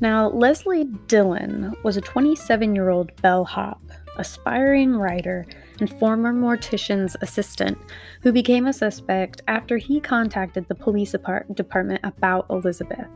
Now, 0.00 0.28
Leslie 0.30 0.84
Dillon 1.08 1.74
was 1.82 1.96
a 1.96 2.00
27 2.00 2.74
year 2.74 2.88
old 2.90 3.10
bellhop, 3.20 3.82
aspiring 4.16 4.94
writer, 4.94 5.44
and 5.80 5.90
former 5.98 6.32
mortician's 6.32 7.16
assistant 7.20 7.76
who 8.22 8.32
became 8.32 8.66
a 8.66 8.72
suspect 8.72 9.42
after 9.48 9.76
he 9.76 10.00
contacted 10.00 10.68
the 10.68 10.74
police 10.74 11.12
department 11.12 12.00
about 12.04 12.46
Elizabeth. 12.48 13.08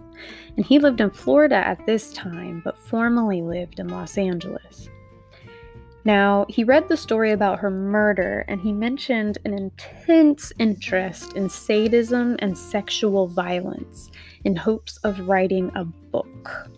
And 0.56 0.66
he 0.66 0.80
lived 0.80 1.00
in 1.00 1.10
Florida 1.10 1.56
at 1.56 1.84
this 1.86 2.12
time, 2.12 2.62
but 2.64 2.76
formerly 2.76 3.42
lived 3.42 3.78
in 3.78 3.88
Los 3.88 4.18
Angeles. 4.18 4.88
Now, 6.04 6.46
he 6.48 6.64
read 6.64 6.88
the 6.88 6.96
story 6.96 7.30
about 7.30 7.60
her 7.60 7.70
murder 7.70 8.44
and 8.48 8.60
he 8.60 8.72
mentioned 8.72 9.38
an 9.44 9.54
intense 9.54 10.52
interest 10.58 11.34
in 11.34 11.48
sadism 11.48 12.34
and 12.40 12.58
sexual 12.58 13.28
violence 13.28 14.10
in 14.44 14.56
hopes 14.56 14.96
of 14.98 15.28
writing 15.28 15.70
a 15.76 15.84
book. 15.84 16.71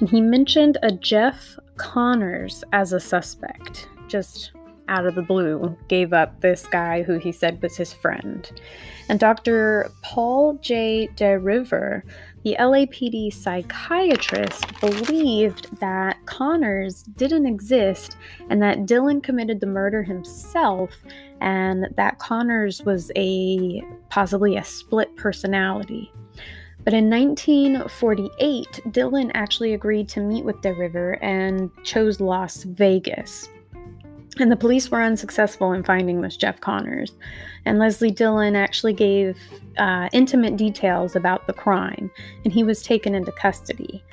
And 0.00 0.08
he 0.08 0.20
mentioned 0.20 0.78
a 0.82 0.92
Jeff 0.92 1.58
Connors 1.76 2.64
as 2.72 2.92
a 2.92 3.00
suspect, 3.00 3.88
just 4.08 4.52
out 4.88 5.06
of 5.06 5.14
the 5.14 5.22
blue, 5.22 5.76
gave 5.88 6.12
up 6.12 6.40
this 6.40 6.66
guy 6.66 7.02
who 7.02 7.18
he 7.18 7.32
said 7.32 7.62
was 7.62 7.76
his 7.76 7.92
friend. 7.92 8.50
And 9.08 9.18
Dr. 9.18 9.90
Paul 10.02 10.58
J. 10.60 11.08
DeRiver 11.16 12.02
the 12.44 12.56
LAPD 12.60 13.32
psychiatrist 13.32 14.78
believed 14.78 15.80
that 15.80 16.18
Connors 16.26 17.02
didn't 17.02 17.46
exist 17.46 18.18
and 18.50 18.62
that 18.62 18.84
Dillon 18.84 19.22
committed 19.22 19.60
the 19.60 19.66
murder 19.66 20.02
himself 20.02 20.90
and 21.40 21.86
that 21.96 22.18
Connors 22.18 22.82
was 22.82 23.10
a 23.16 23.82
possibly 24.10 24.56
a 24.58 24.64
split 24.64 25.16
personality. 25.16 26.12
But 26.84 26.92
in 26.92 27.08
1948, 27.08 28.92
Dillon 28.92 29.30
actually 29.32 29.72
agreed 29.72 30.08
to 30.10 30.20
meet 30.20 30.44
with 30.44 30.60
the 30.60 30.68
DeRiver 30.68 31.18
and 31.22 31.70
chose 31.82 32.20
Las 32.20 32.64
Vegas. 32.64 33.48
And 34.38 34.50
the 34.50 34.56
police 34.56 34.90
were 34.90 35.00
unsuccessful 35.00 35.72
in 35.72 35.82
finding 35.82 36.20
this 36.20 36.36
Jeff 36.36 36.60
Connors. 36.60 37.12
And 37.64 37.78
Leslie 37.78 38.10
Dillon 38.10 38.54
actually 38.54 38.92
gave 38.92 39.38
uh, 39.78 40.08
intimate 40.12 40.56
details 40.56 41.16
about 41.16 41.46
the 41.46 41.52
crime, 41.52 42.10
and 42.44 42.52
he 42.52 42.64
was 42.64 42.82
taken 42.82 43.14
into 43.14 43.32
custody. 43.32 44.04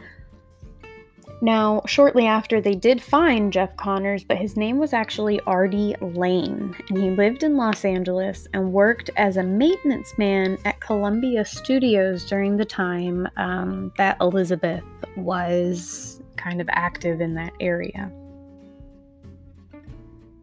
Now, 1.43 1.81
shortly 1.87 2.27
after, 2.27 2.61
they 2.61 2.75
did 2.75 3.01
find 3.01 3.51
Jeff 3.51 3.75
Connors, 3.75 4.23
but 4.23 4.37
his 4.37 4.55
name 4.55 4.77
was 4.77 4.93
actually 4.93 5.39
Artie 5.41 5.95
Lane, 5.99 6.75
and 6.87 6.97
he 6.99 7.09
lived 7.09 7.41
in 7.41 7.57
Los 7.57 7.83
Angeles 7.83 8.47
and 8.53 8.71
worked 8.71 9.09
as 9.17 9.37
a 9.37 9.43
maintenance 9.43 10.15
man 10.19 10.59
at 10.65 10.79
Columbia 10.79 11.43
Studios 11.43 12.25
during 12.25 12.57
the 12.57 12.65
time 12.65 13.27
um, 13.37 13.91
that 13.97 14.17
Elizabeth 14.21 14.83
was 15.17 16.21
kind 16.37 16.61
of 16.61 16.69
active 16.71 17.21
in 17.21 17.33
that 17.33 17.53
area. 17.59 18.11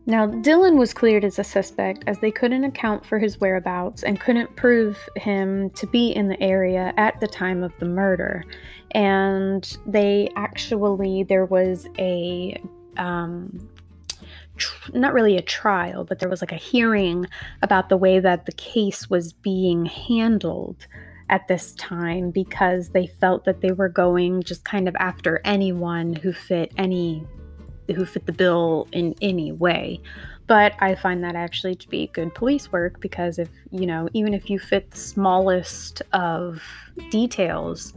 Now, 0.09 0.25
Dillon 0.27 0.79
was 0.79 0.95
cleared 0.95 1.23
as 1.23 1.39
a 1.39 1.45
suspect 1.45 2.03
as 2.07 2.19
they 2.19 2.31
couldn't 2.31 2.65
account 2.65 3.05
for 3.05 3.19
his 3.19 3.39
whereabouts 3.43 4.03
and 4.03 4.19
couldn't 4.19 4.57
prove 4.57 4.99
him 5.17 5.69
to 5.73 5.87
be 5.87 6.09
in 6.13 6.29
the 6.29 6.43
area 6.43 6.95
at 6.97 7.21
the 7.21 7.27
time 7.27 7.63
of 7.63 7.73
the 7.79 7.85
murder. 7.85 8.43
And 8.92 9.79
they 9.87 10.31
actually, 10.37 11.22
there 11.24 11.44
was 11.44 11.88
a, 11.98 12.61
um, 12.96 13.68
tr- 14.57 14.90
not 14.92 15.12
really 15.12 15.37
a 15.37 15.42
trial, 15.42 16.05
but 16.05 16.18
there 16.18 16.29
was 16.29 16.42
like 16.42 16.53
a 16.53 16.57
hearing 16.57 17.27
about 17.62 17.88
the 17.88 17.96
way 17.96 18.18
that 18.20 18.46
the 18.46 18.53
case 18.53 19.09
was 19.11 19.33
being 19.33 19.87
handled 19.87 20.87
at 21.31 21.46
this 21.48 21.74
time 21.74 22.31
because 22.31 22.90
they 22.90 23.07
felt 23.07 23.44
that 23.44 23.61
they 23.61 23.72
were 23.72 23.88
going 23.88 24.42
just 24.42 24.64
kind 24.64 24.88
of 24.88 24.96
after 24.96 25.40
anyone 25.44 26.14
who 26.14 26.33
fit 26.33 26.72
any 26.77 27.27
who 27.94 28.05
fit 28.05 28.27
the 28.27 28.33
bill 28.33 28.87
in 28.92 29.14
any 29.22 29.51
way. 29.53 30.01
But 30.46 30.74
I 30.79 30.94
find 30.94 31.22
that 31.24 31.35
actually 31.35 31.74
to 31.77 31.88
be 31.88 32.09
good 32.09 32.35
police 32.35 32.70
work 32.72 33.01
because 33.01 33.38
if, 33.38 33.48
you 33.70 33.87
know, 33.87 34.09
even 34.12 34.35
if 34.35 34.51
you 34.51 34.59
fit 34.59 34.90
the 34.90 34.96
smallest 34.96 36.03
of 36.12 36.62
details, 37.11 37.94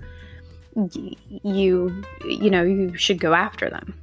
you, 0.75 2.03
you 2.25 2.49
know, 2.49 2.63
you 2.63 2.95
should 2.97 3.19
go 3.19 3.33
after 3.33 3.69
them. 3.69 3.93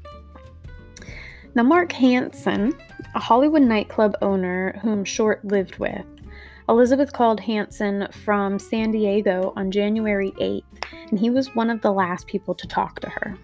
Now, 1.55 1.63
Mark 1.63 1.93
Hansen, 1.93 2.77
a 3.15 3.21
Hollywood 3.21 3.63
nightclub 3.63 4.17
owner 4.23 4.79
whom 4.83 5.05
Short 5.05 5.45
lived 5.45 5.79
with, 5.79 6.05
Elizabeth 6.69 7.13
called 7.13 7.41
Hansen 7.41 8.07
from 8.25 8.59
San 8.59 8.91
Diego 8.91 9.55
on 9.57 9.71
January 9.71 10.33
8th, 10.33 10.63
and 11.11 11.19
he 11.19 11.31
was 11.31 11.55
one 11.55 11.71
of 11.71 11.81
the 11.81 11.91
last 11.91 12.27
people 12.27 12.55
to 12.55 12.67
talk 12.67 13.01
to 13.01 13.09
her. 13.09 13.39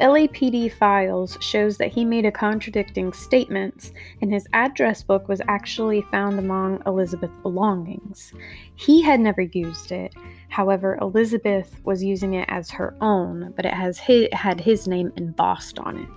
LAPD 0.00 0.72
files 0.72 1.36
shows 1.40 1.76
that 1.76 1.92
he 1.92 2.06
made 2.06 2.24
a 2.24 2.32
contradicting 2.32 3.12
statements, 3.12 3.92
and 4.22 4.32
his 4.32 4.48
address 4.54 5.02
book 5.02 5.28
was 5.28 5.42
actually 5.46 6.00
found 6.10 6.38
among 6.38 6.82
Elizabeth's 6.86 7.36
belongings. 7.42 8.32
He 8.76 9.02
had 9.02 9.20
never 9.20 9.42
used 9.42 9.92
it. 9.92 10.14
However, 10.48 10.96
Elizabeth 11.02 11.80
was 11.84 12.02
using 12.02 12.32
it 12.34 12.48
as 12.48 12.70
her 12.70 12.94
own, 13.02 13.52
but 13.54 13.66
it 13.66 13.74
has 13.74 13.98
his, 13.98 14.28
had 14.32 14.58
his 14.58 14.88
name 14.88 15.12
embossed 15.16 15.78
on 15.78 15.98
it. 15.98 16.08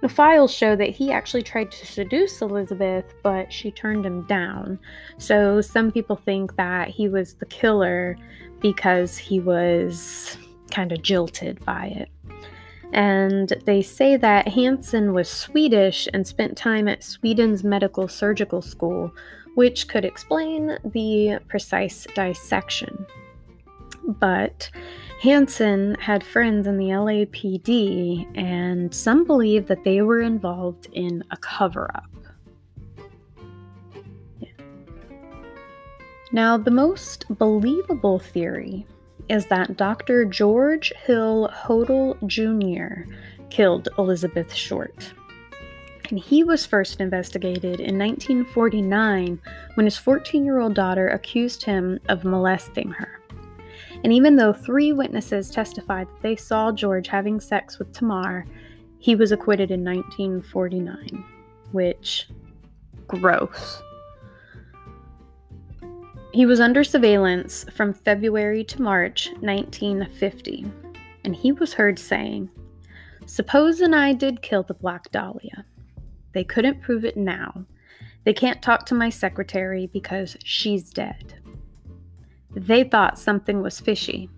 The 0.00 0.08
files 0.08 0.52
show 0.52 0.74
that 0.76 0.90
he 0.90 1.12
actually 1.12 1.42
tried 1.42 1.70
to 1.70 1.86
seduce 1.86 2.40
Elizabeth, 2.42 3.04
but 3.22 3.52
she 3.52 3.70
turned 3.70 4.04
him 4.04 4.22
down. 4.22 4.80
So 5.18 5.60
some 5.60 5.92
people 5.92 6.16
think 6.16 6.56
that 6.56 6.88
he 6.88 7.08
was 7.08 7.34
the 7.34 7.46
killer 7.46 8.16
because 8.60 9.16
he 9.16 9.40
was 9.40 10.38
kind 10.70 10.92
of 10.92 11.02
jilted 11.02 11.64
by 11.64 11.86
it. 11.86 12.08
And 12.92 13.52
they 13.66 13.82
say 13.82 14.16
that 14.16 14.48
Hansen 14.48 15.12
was 15.12 15.28
Swedish 15.28 16.08
and 16.12 16.26
spent 16.26 16.56
time 16.56 16.88
at 16.88 17.04
Sweden's 17.04 17.62
medical 17.62 18.08
surgical 18.08 18.62
school, 18.62 19.14
which 19.54 19.86
could 19.86 20.04
explain 20.04 20.78
the 20.84 21.38
precise 21.48 22.06
dissection. 22.14 23.06
But 24.04 24.70
Hansen 25.20 25.96
had 26.00 26.24
friends 26.24 26.66
in 26.66 26.78
the 26.78 26.86
LAPD, 26.86 28.26
and 28.36 28.92
some 28.92 29.24
believe 29.24 29.66
that 29.68 29.84
they 29.84 30.02
were 30.02 30.22
involved 30.22 30.88
in 30.92 31.22
a 31.30 31.36
cover 31.36 31.90
up. 31.94 32.04
Now, 36.32 36.56
the 36.56 36.70
most 36.70 37.26
believable 37.38 38.20
theory 38.20 38.86
is 39.30 39.46
that 39.46 39.76
Dr. 39.76 40.24
George 40.24 40.92
Hill 41.04 41.48
Hodel 41.54 42.16
Jr. 42.26 43.10
killed 43.48 43.88
Elizabeth 43.96 44.52
Short. 44.52 45.12
And 46.08 46.18
he 46.18 46.42
was 46.42 46.66
first 46.66 47.00
investigated 47.00 47.78
in 47.78 47.96
1949 47.96 49.40
when 49.74 49.86
his 49.86 49.96
14 49.96 50.44
year 50.44 50.58
old 50.58 50.74
daughter 50.74 51.08
accused 51.08 51.62
him 51.62 52.00
of 52.08 52.24
molesting 52.24 52.90
her. 52.90 53.20
And 54.02 54.12
even 54.12 54.36
though 54.36 54.52
three 54.52 54.92
witnesses 54.92 55.50
testified 55.50 56.08
that 56.08 56.22
they 56.22 56.34
saw 56.34 56.72
George 56.72 57.06
having 57.06 57.38
sex 57.38 57.78
with 57.78 57.92
Tamar, 57.92 58.46
he 58.98 59.14
was 59.14 59.30
acquitted 59.30 59.70
in 59.70 59.84
1949, 59.84 61.24
which, 61.70 62.28
gross. 63.06 63.82
He 66.32 66.46
was 66.46 66.60
under 66.60 66.84
surveillance 66.84 67.64
from 67.72 67.92
February 67.92 68.62
to 68.64 68.82
March 68.82 69.30
1950, 69.40 70.64
and 71.24 71.34
he 71.34 71.50
was 71.50 71.74
heard 71.74 71.98
saying, 71.98 72.48
Supposin' 73.26 73.94
I 73.94 74.12
did 74.12 74.40
kill 74.40 74.62
the 74.62 74.74
Black 74.74 75.10
Dahlia. 75.10 75.64
They 76.32 76.44
couldn't 76.44 76.82
prove 76.82 77.04
it 77.04 77.16
now. 77.16 77.64
They 78.24 78.32
can't 78.32 78.62
talk 78.62 78.86
to 78.86 78.94
my 78.94 79.10
secretary 79.10 79.88
because 79.88 80.36
she's 80.44 80.90
dead. 80.90 81.34
They 82.54 82.84
thought 82.84 83.18
something 83.18 83.60
was 83.60 83.80
fishy. 83.80 84.30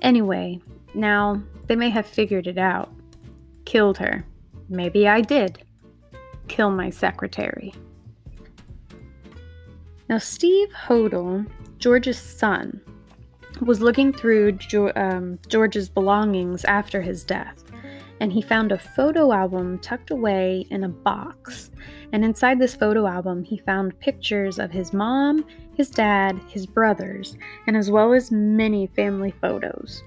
Anyway, 0.00 0.60
now 0.94 1.42
they 1.66 1.76
may 1.76 1.90
have 1.90 2.06
figured 2.06 2.46
it 2.46 2.58
out. 2.58 2.92
Killed 3.64 3.98
her. 3.98 4.24
Maybe 4.68 5.08
I 5.08 5.22
did. 5.22 5.58
Kill 6.46 6.70
my 6.70 6.90
secretary. 6.90 7.74
Now, 10.08 10.18
Steve 10.18 10.68
Hodel, 10.70 11.44
George's 11.78 12.18
son, 12.18 12.80
was 13.60 13.80
looking 13.80 14.12
through 14.12 14.52
jo- 14.52 14.92
um, 14.94 15.40
George's 15.48 15.88
belongings 15.88 16.64
after 16.64 17.02
his 17.02 17.24
death, 17.24 17.64
and 18.20 18.32
he 18.32 18.40
found 18.40 18.70
a 18.70 18.78
photo 18.78 19.32
album 19.32 19.80
tucked 19.80 20.12
away 20.12 20.64
in 20.70 20.84
a 20.84 20.88
box. 20.88 21.72
And 22.12 22.24
inside 22.24 22.60
this 22.60 22.76
photo 22.76 23.08
album, 23.08 23.42
he 23.42 23.58
found 23.58 23.98
pictures 23.98 24.60
of 24.60 24.70
his 24.70 24.92
mom, 24.92 25.44
his 25.74 25.90
dad, 25.90 26.40
his 26.48 26.66
brothers, 26.66 27.36
and 27.66 27.76
as 27.76 27.90
well 27.90 28.12
as 28.12 28.30
many 28.30 28.86
family 28.86 29.34
photos. 29.40 30.04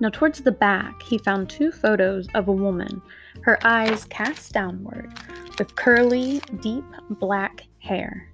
Now, 0.00 0.08
towards 0.08 0.40
the 0.40 0.50
back, 0.50 1.02
he 1.02 1.18
found 1.18 1.50
two 1.50 1.70
photos 1.70 2.26
of 2.34 2.48
a 2.48 2.52
woman, 2.52 3.02
her 3.42 3.58
eyes 3.66 4.06
cast 4.06 4.54
downward, 4.54 5.12
with 5.58 5.76
curly, 5.76 6.40
deep 6.62 6.84
black 7.10 7.66
hair 7.80 8.30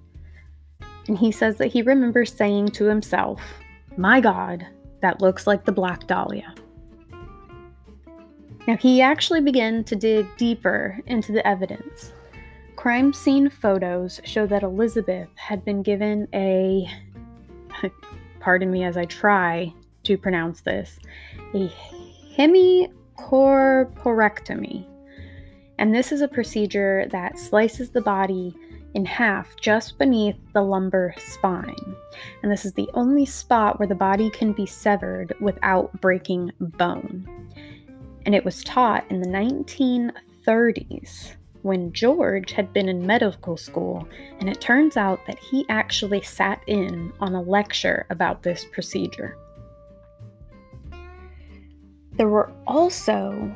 and 1.07 1.17
he 1.17 1.31
says 1.31 1.57
that 1.57 1.67
he 1.67 1.81
remembers 1.81 2.33
saying 2.33 2.69
to 2.69 2.85
himself, 2.85 3.41
My 3.97 4.21
God, 4.21 4.65
that 5.01 5.21
looks 5.21 5.47
like 5.47 5.65
the 5.65 5.71
Black 5.71 6.05
Dahlia. 6.07 6.53
Now, 8.67 8.77
he 8.77 9.01
actually 9.01 9.41
began 9.41 9.83
to 9.85 9.95
dig 9.95 10.27
deeper 10.37 10.99
into 11.07 11.31
the 11.31 11.47
evidence. 11.47 12.13
Crime 12.75 13.11
scene 13.13 13.49
photos 13.49 14.21
show 14.23 14.45
that 14.47 14.63
Elizabeth 14.63 15.29
had 15.35 15.63
been 15.65 15.81
given 15.81 16.27
a, 16.33 16.87
pardon 18.39 18.71
me 18.71 18.83
as 18.83 18.97
I 18.97 19.05
try 19.05 19.73
to 20.03 20.17
pronounce 20.17 20.61
this, 20.61 20.99
a 21.55 21.71
hemicorporectomy. 22.37 24.85
And 25.79 25.95
this 25.95 26.11
is 26.11 26.21
a 26.21 26.27
procedure 26.27 27.07
that 27.09 27.39
slices 27.39 27.89
the 27.89 28.01
body 28.01 28.55
in 28.93 29.05
half 29.05 29.55
just 29.57 29.97
beneath 29.97 30.35
the 30.53 30.61
lumbar 30.61 31.13
spine. 31.17 31.95
And 32.43 32.51
this 32.51 32.65
is 32.65 32.73
the 32.73 32.89
only 32.93 33.25
spot 33.25 33.79
where 33.79 33.87
the 33.87 33.95
body 33.95 34.29
can 34.29 34.51
be 34.51 34.65
severed 34.65 35.33
without 35.39 35.99
breaking 36.01 36.51
bone. 36.59 37.27
And 38.25 38.35
it 38.35 38.45
was 38.45 38.63
taught 38.63 39.09
in 39.09 39.21
the 39.21 39.27
1930s 39.27 41.35
when 41.61 41.93
George 41.93 42.51
had 42.51 42.73
been 42.73 42.89
in 42.89 43.05
medical 43.05 43.55
school, 43.55 44.07
and 44.39 44.49
it 44.49 44.59
turns 44.59 44.97
out 44.97 45.25
that 45.27 45.37
he 45.37 45.65
actually 45.69 46.21
sat 46.21 46.61
in 46.67 47.13
on 47.19 47.35
a 47.35 47.41
lecture 47.41 48.05
about 48.09 48.43
this 48.43 48.65
procedure. 48.71 49.37
There 52.13 52.27
were 52.27 52.51
also 52.67 53.55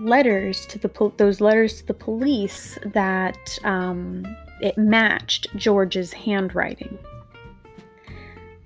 letters 0.00 0.66
to 0.66 0.78
the 0.78 1.12
those 1.16 1.40
letters 1.40 1.80
to 1.80 1.86
the 1.86 1.94
police 1.94 2.78
that 2.86 3.58
um, 3.64 4.24
it 4.60 4.78
matched 4.78 5.54
George's 5.56 6.12
handwriting. 6.12 6.98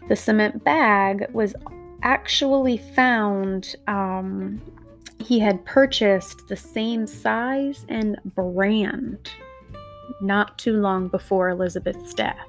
The 0.09 0.17
cement 0.17 0.65
bag 0.65 1.27
was 1.33 1.55
actually 2.03 2.77
found, 2.77 3.77
um, 3.87 4.61
he 5.19 5.39
had 5.39 5.65
purchased 5.65 6.49
the 6.49 6.57
same 6.57 7.07
size 7.07 7.87
and 7.89 8.19
brand 8.25 9.31
not 10.21 10.59
too 10.59 10.81
long 10.81 11.09
before 11.09 11.49
Elizabeth's 11.49 12.15
death. 12.15 12.49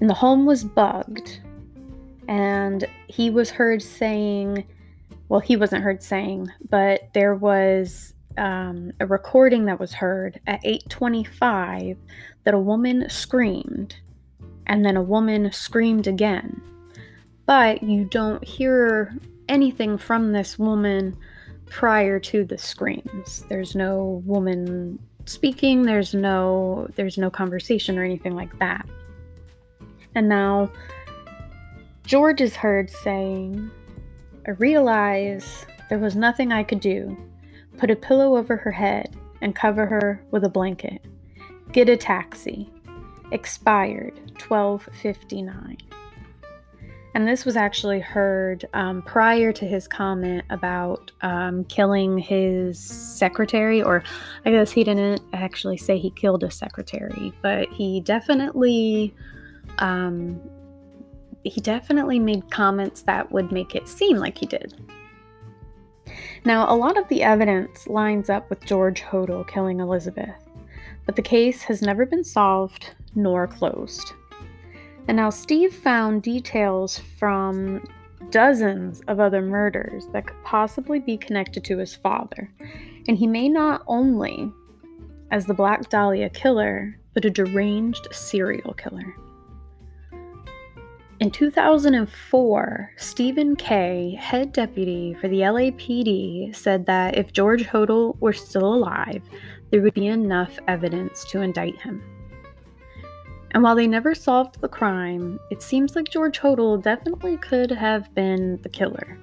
And 0.00 0.08
the 0.08 0.14
home 0.14 0.46
was 0.46 0.64
bugged, 0.64 1.40
and 2.28 2.84
he 3.06 3.30
was 3.30 3.50
heard 3.50 3.82
saying, 3.82 4.64
well, 5.28 5.40
he 5.40 5.56
wasn't 5.56 5.84
heard 5.84 6.02
saying, 6.02 6.48
but 6.68 7.08
there 7.14 7.34
was 7.34 8.14
um, 8.38 8.92
a 9.00 9.06
recording 9.06 9.66
that 9.66 9.80
was 9.80 9.92
heard 9.92 10.40
at 10.46 10.62
8:25 10.64 11.96
that 12.44 12.54
a 12.54 12.58
woman 12.58 13.08
screamed, 13.08 13.96
and 14.66 14.84
then 14.84 14.96
a 14.96 15.02
woman 15.02 15.50
screamed 15.52 16.06
again. 16.06 16.60
But 17.46 17.82
you 17.82 18.04
don't 18.04 18.44
hear 18.44 19.14
anything 19.48 19.98
from 19.98 20.32
this 20.32 20.58
woman 20.58 21.16
prior 21.66 22.20
to 22.20 22.44
the 22.44 22.58
screams. 22.58 23.44
There's 23.48 23.74
no 23.74 24.22
woman 24.24 24.98
speaking. 25.26 25.82
There's 25.82 26.14
no 26.14 26.88
there's 26.96 27.18
no 27.18 27.30
conversation 27.30 27.98
or 27.98 28.04
anything 28.04 28.34
like 28.34 28.58
that. 28.58 28.86
And 30.14 30.28
now 30.28 30.70
George 32.04 32.40
is 32.40 32.56
heard 32.56 32.90
saying, 32.90 33.70
"I 34.46 34.50
realize 34.52 35.66
there 35.88 35.98
was 35.98 36.16
nothing 36.16 36.52
I 36.52 36.62
could 36.62 36.80
do." 36.80 37.16
Put 37.78 37.90
a 37.90 37.96
pillow 37.96 38.36
over 38.36 38.56
her 38.56 38.70
head 38.70 39.16
and 39.40 39.54
cover 39.54 39.86
her 39.86 40.22
with 40.30 40.44
a 40.44 40.48
blanket. 40.48 41.04
Get 41.72 41.88
a 41.88 41.96
taxi. 41.96 42.70
Expired 43.32 44.18
1259. 44.46 45.78
And 47.14 47.28
this 47.28 47.44
was 47.44 47.56
actually 47.56 48.00
heard 48.00 48.64
um, 48.72 49.02
prior 49.02 49.52
to 49.52 49.66
his 49.66 49.86
comment 49.86 50.44
about 50.48 51.12
um, 51.20 51.64
killing 51.64 52.16
his 52.16 52.78
secretary, 52.78 53.82
or 53.82 54.02
I 54.46 54.50
guess 54.50 54.72
he 54.72 54.82
didn't 54.82 55.20
actually 55.34 55.76
say 55.76 55.98
he 55.98 56.10
killed 56.10 56.42
a 56.42 56.50
secretary, 56.50 57.32
but 57.42 57.68
he 57.68 58.00
definitely, 58.00 59.14
um, 59.78 60.40
he 61.44 61.60
definitely 61.60 62.18
made 62.18 62.50
comments 62.50 63.02
that 63.02 63.30
would 63.30 63.52
make 63.52 63.74
it 63.74 63.88
seem 63.88 64.16
like 64.16 64.38
he 64.38 64.46
did. 64.46 64.74
Now, 66.44 66.72
a 66.72 66.74
lot 66.74 66.98
of 66.98 67.06
the 67.08 67.22
evidence 67.22 67.86
lines 67.86 68.28
up 68.28 68.50
with 68.50 68.64
George 68.64 69.02
Hodel 69.02 69.46
killing 69.46 69.78
Elizabeth, 69.78 70.34
but 71.06 71.14
the 71.14 71.22
case 71.22 71.62
has 71.62 71.82
never 71.82 72.04
been 72.04 72.24
solved 72.24 72.94
nor 73.14 73.46
closed. 73.46 74.12
And 75.06 75.16
now 75.16 75.30
Steve 75.30 75.72
found 75.72 76.22
details 76.22 76.98
from 76.98 77.86
dozens 78.30 79.02
of 79.02 79.20
other 79.20 79.40
murders 79.42 80.06
that 80.12 80.26
could 80.26 80.44
possibly 80.44 80.98
be 80.98 81.16
connected 81.16 81.62
to 81.64 81.78
his 81.78 81.94
father, 81.94 82.50
and 83.06 83.16
he 83.16 83.26
may 83.28 83.48
not 83.48 83.82
only 83.86 84.50
as 85.30 85.46
the 85.46 85.54
Black 85.54 85.88
Dahlia 85.90 86.28
killer, 86.28 86.98
but 87.14 87.24
a 87.24 87.30
deranged 87.30 88.08
serial 88.10 88.74
killer. 88.74 89.14
In 91.22 91.30
2004, 91.30 92.94
Stephen 92.96 93.54
Kay, 93.54 94.18
head 94.20 94.52
deputy 94.52 95.14
for 95.20 95.28
the 95.28 95.42
LAPD, 95.42 96.52
said 96.52 96.84
that 96.86 97.16
if 97.16 97.32
George 97.32 97.62
Hodel 97.62 98.18
were 98.18 98.32
still 98.32 98.74
alive, 98.74 99.22
there 99.70 99.82
would 99.82 99.94
be 99.94 100.08
enough 100.08 100.58
evidence 100.66 101.24
to 101.26 101.40
indict 101.40 101.80
him. 101.80 102.02
And 103.52 103.62
while 103.62 103.76
they 103.76 103.86
never 103.86 104.16
solved 104.16 104.60
the 104.60 104.66
crime, 104.66 105.38
it 105.52 105.62
seems 105.62 105.94
like 105.94 106.10
George 106.10 106.40
Hodel 106.40 106.82
definitely 106.82 107.36
could 107.36 107.70
have 107.70 108.12
been 108.16 108.60
the 108.62 108.68
killer. 108.68 109.16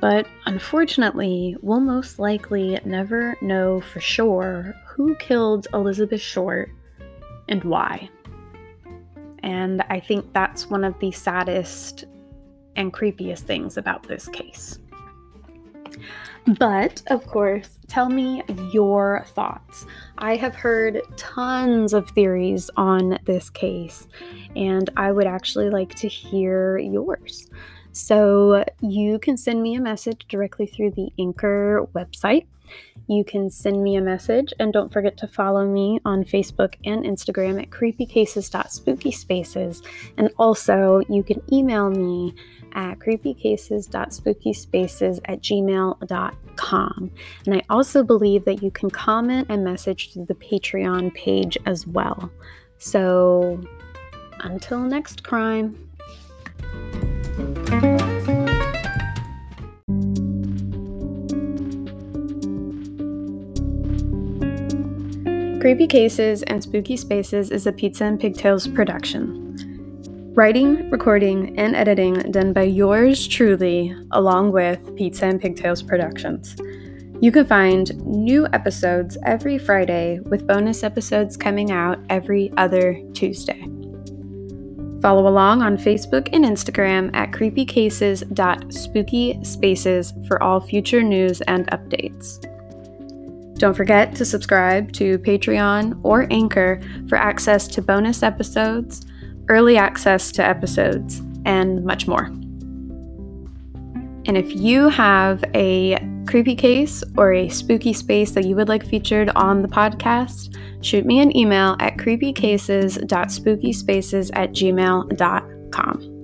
But 0.00 0.26
unfortunately, 0.46 1.58
we'll 1.60 1.80
most 1.80 2.18
likely 2.18 2.80
never 2.86 3.36
know 3.42 3.82
for 3.82 4.00
sure 4.00 4.74
who 4.86 5.14
killed 5.16 5.66
Elizabeth 5.74 6.22
Short 6.22 6.70
and 7.50 7.62
why. 7.64 8.08
And 9.42 9.82
I 9.88 10.00
think 10.00 10.32
that's 10.32 10.68
one 10.68 10.84
of 10.84 10.98
the 10.98 11.10
saddest 11.10 12.04
and 12.76 12.92
creepiest 12.92 13.40
things 13.40 13.76
about 13.76 14.02
this 14.04 14.28
case. 14.28 14.78
But 16.58 17.02
of 17.08 17.26
course, 17.26 17.78
tell 17.88 18.08
me 18.08 18.42
your 18.72 19.24
thoughts. 19.28 19.86
I 20.18 20.36
have 20.36 20.54
heard 20.54 21.02
tons 21.16 21.92
of 21.92 22.08
theories 22.10 22.70
on 22.76 23.18
this 23.24 23.50
case, 23.50 24.08
and 24.56 24.88
I 24.96 25.12
would 25.12 25.26
actually 25.26 25.70
like 25.70 25.94
to 25.96 26.08
hear 26.08 26.78
yours. 26.78 27.48
So 27.92 28.64
you 28.80 29.18
can 29.18 29.36
send 29.36 29.62
me 29.62 29.74
a 29.74 29.80
message 29.80 30.26
directly 30.28 30.66
through 30.66 30.92
the 30.92 31.10
Anchor 31.18 31.86
website. 31.94 32.46
You 33.10 33.24
can 33.24 33.50
send 33.50 33.82
me 33.82 33.96
a 33.96 34.00
message 34.00 34.54
and 34.60 34.72
don't 34.72 34.92
forget 34.92 35.16
to 35.16 35.26
follow 35.26 35.66
me 35.66 35.98
on 36.04 36.22
Facebook 36.22 36.76
and 36.84 37.04
Instagram 37.04 37.60
at 37.60 37.70
creepycases.spookyspaces. 37.70 39.84
And 40.16 40.30
also, 40.38 41.02
you 41.08 41.24
can 41.24 41.42
email 41.52 41.90
me 41.90 42.36
at 42.72 43.00
creepycases.spookyspaces 43.00 45.20
at 45.24 45.42
gmail.com. 45.42 47.10
And 47.46 47.54
I 47.56 47.62
also 47.68 48.04
believe 48.04 48.44
that 48.44 48.62
you 48.62 48.70
can 48.70 48.90
comment 48.90 49.48
and 49.50 49.64
message 49.64 50.12
through 50.12 50.26
the 50.26 50.36
Patreon 50.36 51.12
page 51.12 51.58
as 51.66 51.88
well. 51.88 52.30
So 52.78 53.60
until 54.38 54.82
next 54.82 55.24
crime. 55.24 55.89
Creepy 65.60 65.86
Cases 65.86 66.42
and 66.44 66.62
Spooky 66.62 66.96
Spaces 66.96 67.50
is 67.50 67.66
a 67.66 67.72
Pizza 67.72 68.06
and 68.06 68.18
Pigtails 68.18 68.66
production. 68.66 69.54
Writing, 70.34 70.88
recording, 70.88 71.58
and 71.58 71.76
editing 71.76 72.14
done 72.30 72.54
by 72.54 72.62
yours 72.62 73.28
truly, 73.28 73.94
along 74.12 74.52
with 74.52 74.96
Pizza 74.96 75.26
and 75.26 75.38
Pigtails 75.38 75.82
Productions. 75.82 76.56
You 77.20 77.30
can 77.30 77.44
find 77.44 77.94
new 78.06 78.46
episodes 78.54 79.18
every 79.26 79.58
Friday, 79.58 80.20
with 80.20 80.46
bonus 80.46 80.82
episodes 80.82 81.36
coming 81.36 81.70
out 81.70 81.98
every 82.08 82.50
other 82.56 82.98
Tuesday. 83.12 83.60
Follow 85.02 85.28
along 85.28 85.60
on 85.60 85.76
Facebook 85.76 86.30
and 86.32 86.46
Instagram 86.46 87.14
at 87.14 87.32
creepycases.spookyspaces 87.32 90.26
for 90.26 90.42
all 90.42 90.58
future 90.58 91.02
news 91.02 91.42
and 91.42 91.66
updates. 91.66 92.46
Don't 93.60 93.74
forget 93.74 94.16
to 94.16 94.24
subscribe 94.24 94.92
to 94.94 95.18
Patreon 95.20 96.00
or 96.02 96.26
Anchor 96.32 96.80
for 97.08 97.16
access 97.16 97.68
to 97.68 97.80
bonus 97.80 98.22
episodes 98.22 99.06
early 99.50 99.76
access 99.76 100.32
to 100.32 100.42
episodes, 100.42 101.20
and 101.44 101.84
much 101.84 102.08
more. 102.08 102.24
And 104.26 104.36
if 104.36 104.54
you 104.54 104.88
have 104.88 105.42
a 105.54 105.98
creepy 106.28 106.54
case 106.54 107.02
or 107.16 107.32
a 107.32 107.48
spooky 107.48 107.92
space 107.92 108.30
that 108.32 108.46
you 108.46 108.54
would 108.54 108.68
like 108.68 108.86
featured 108.86 109.30
on 109.30 109.62
the 109.62 109.68
podcast, 109.68 110.56
shoot 110.84 111.04
me 111.04 111.18
an 111.20 111.36
email 111.36 111.74
at 111.80 111.96
creepycases.spookyspaces 111.96 114.30
at 114.34 114.52
gmail.com. 114.52 116.16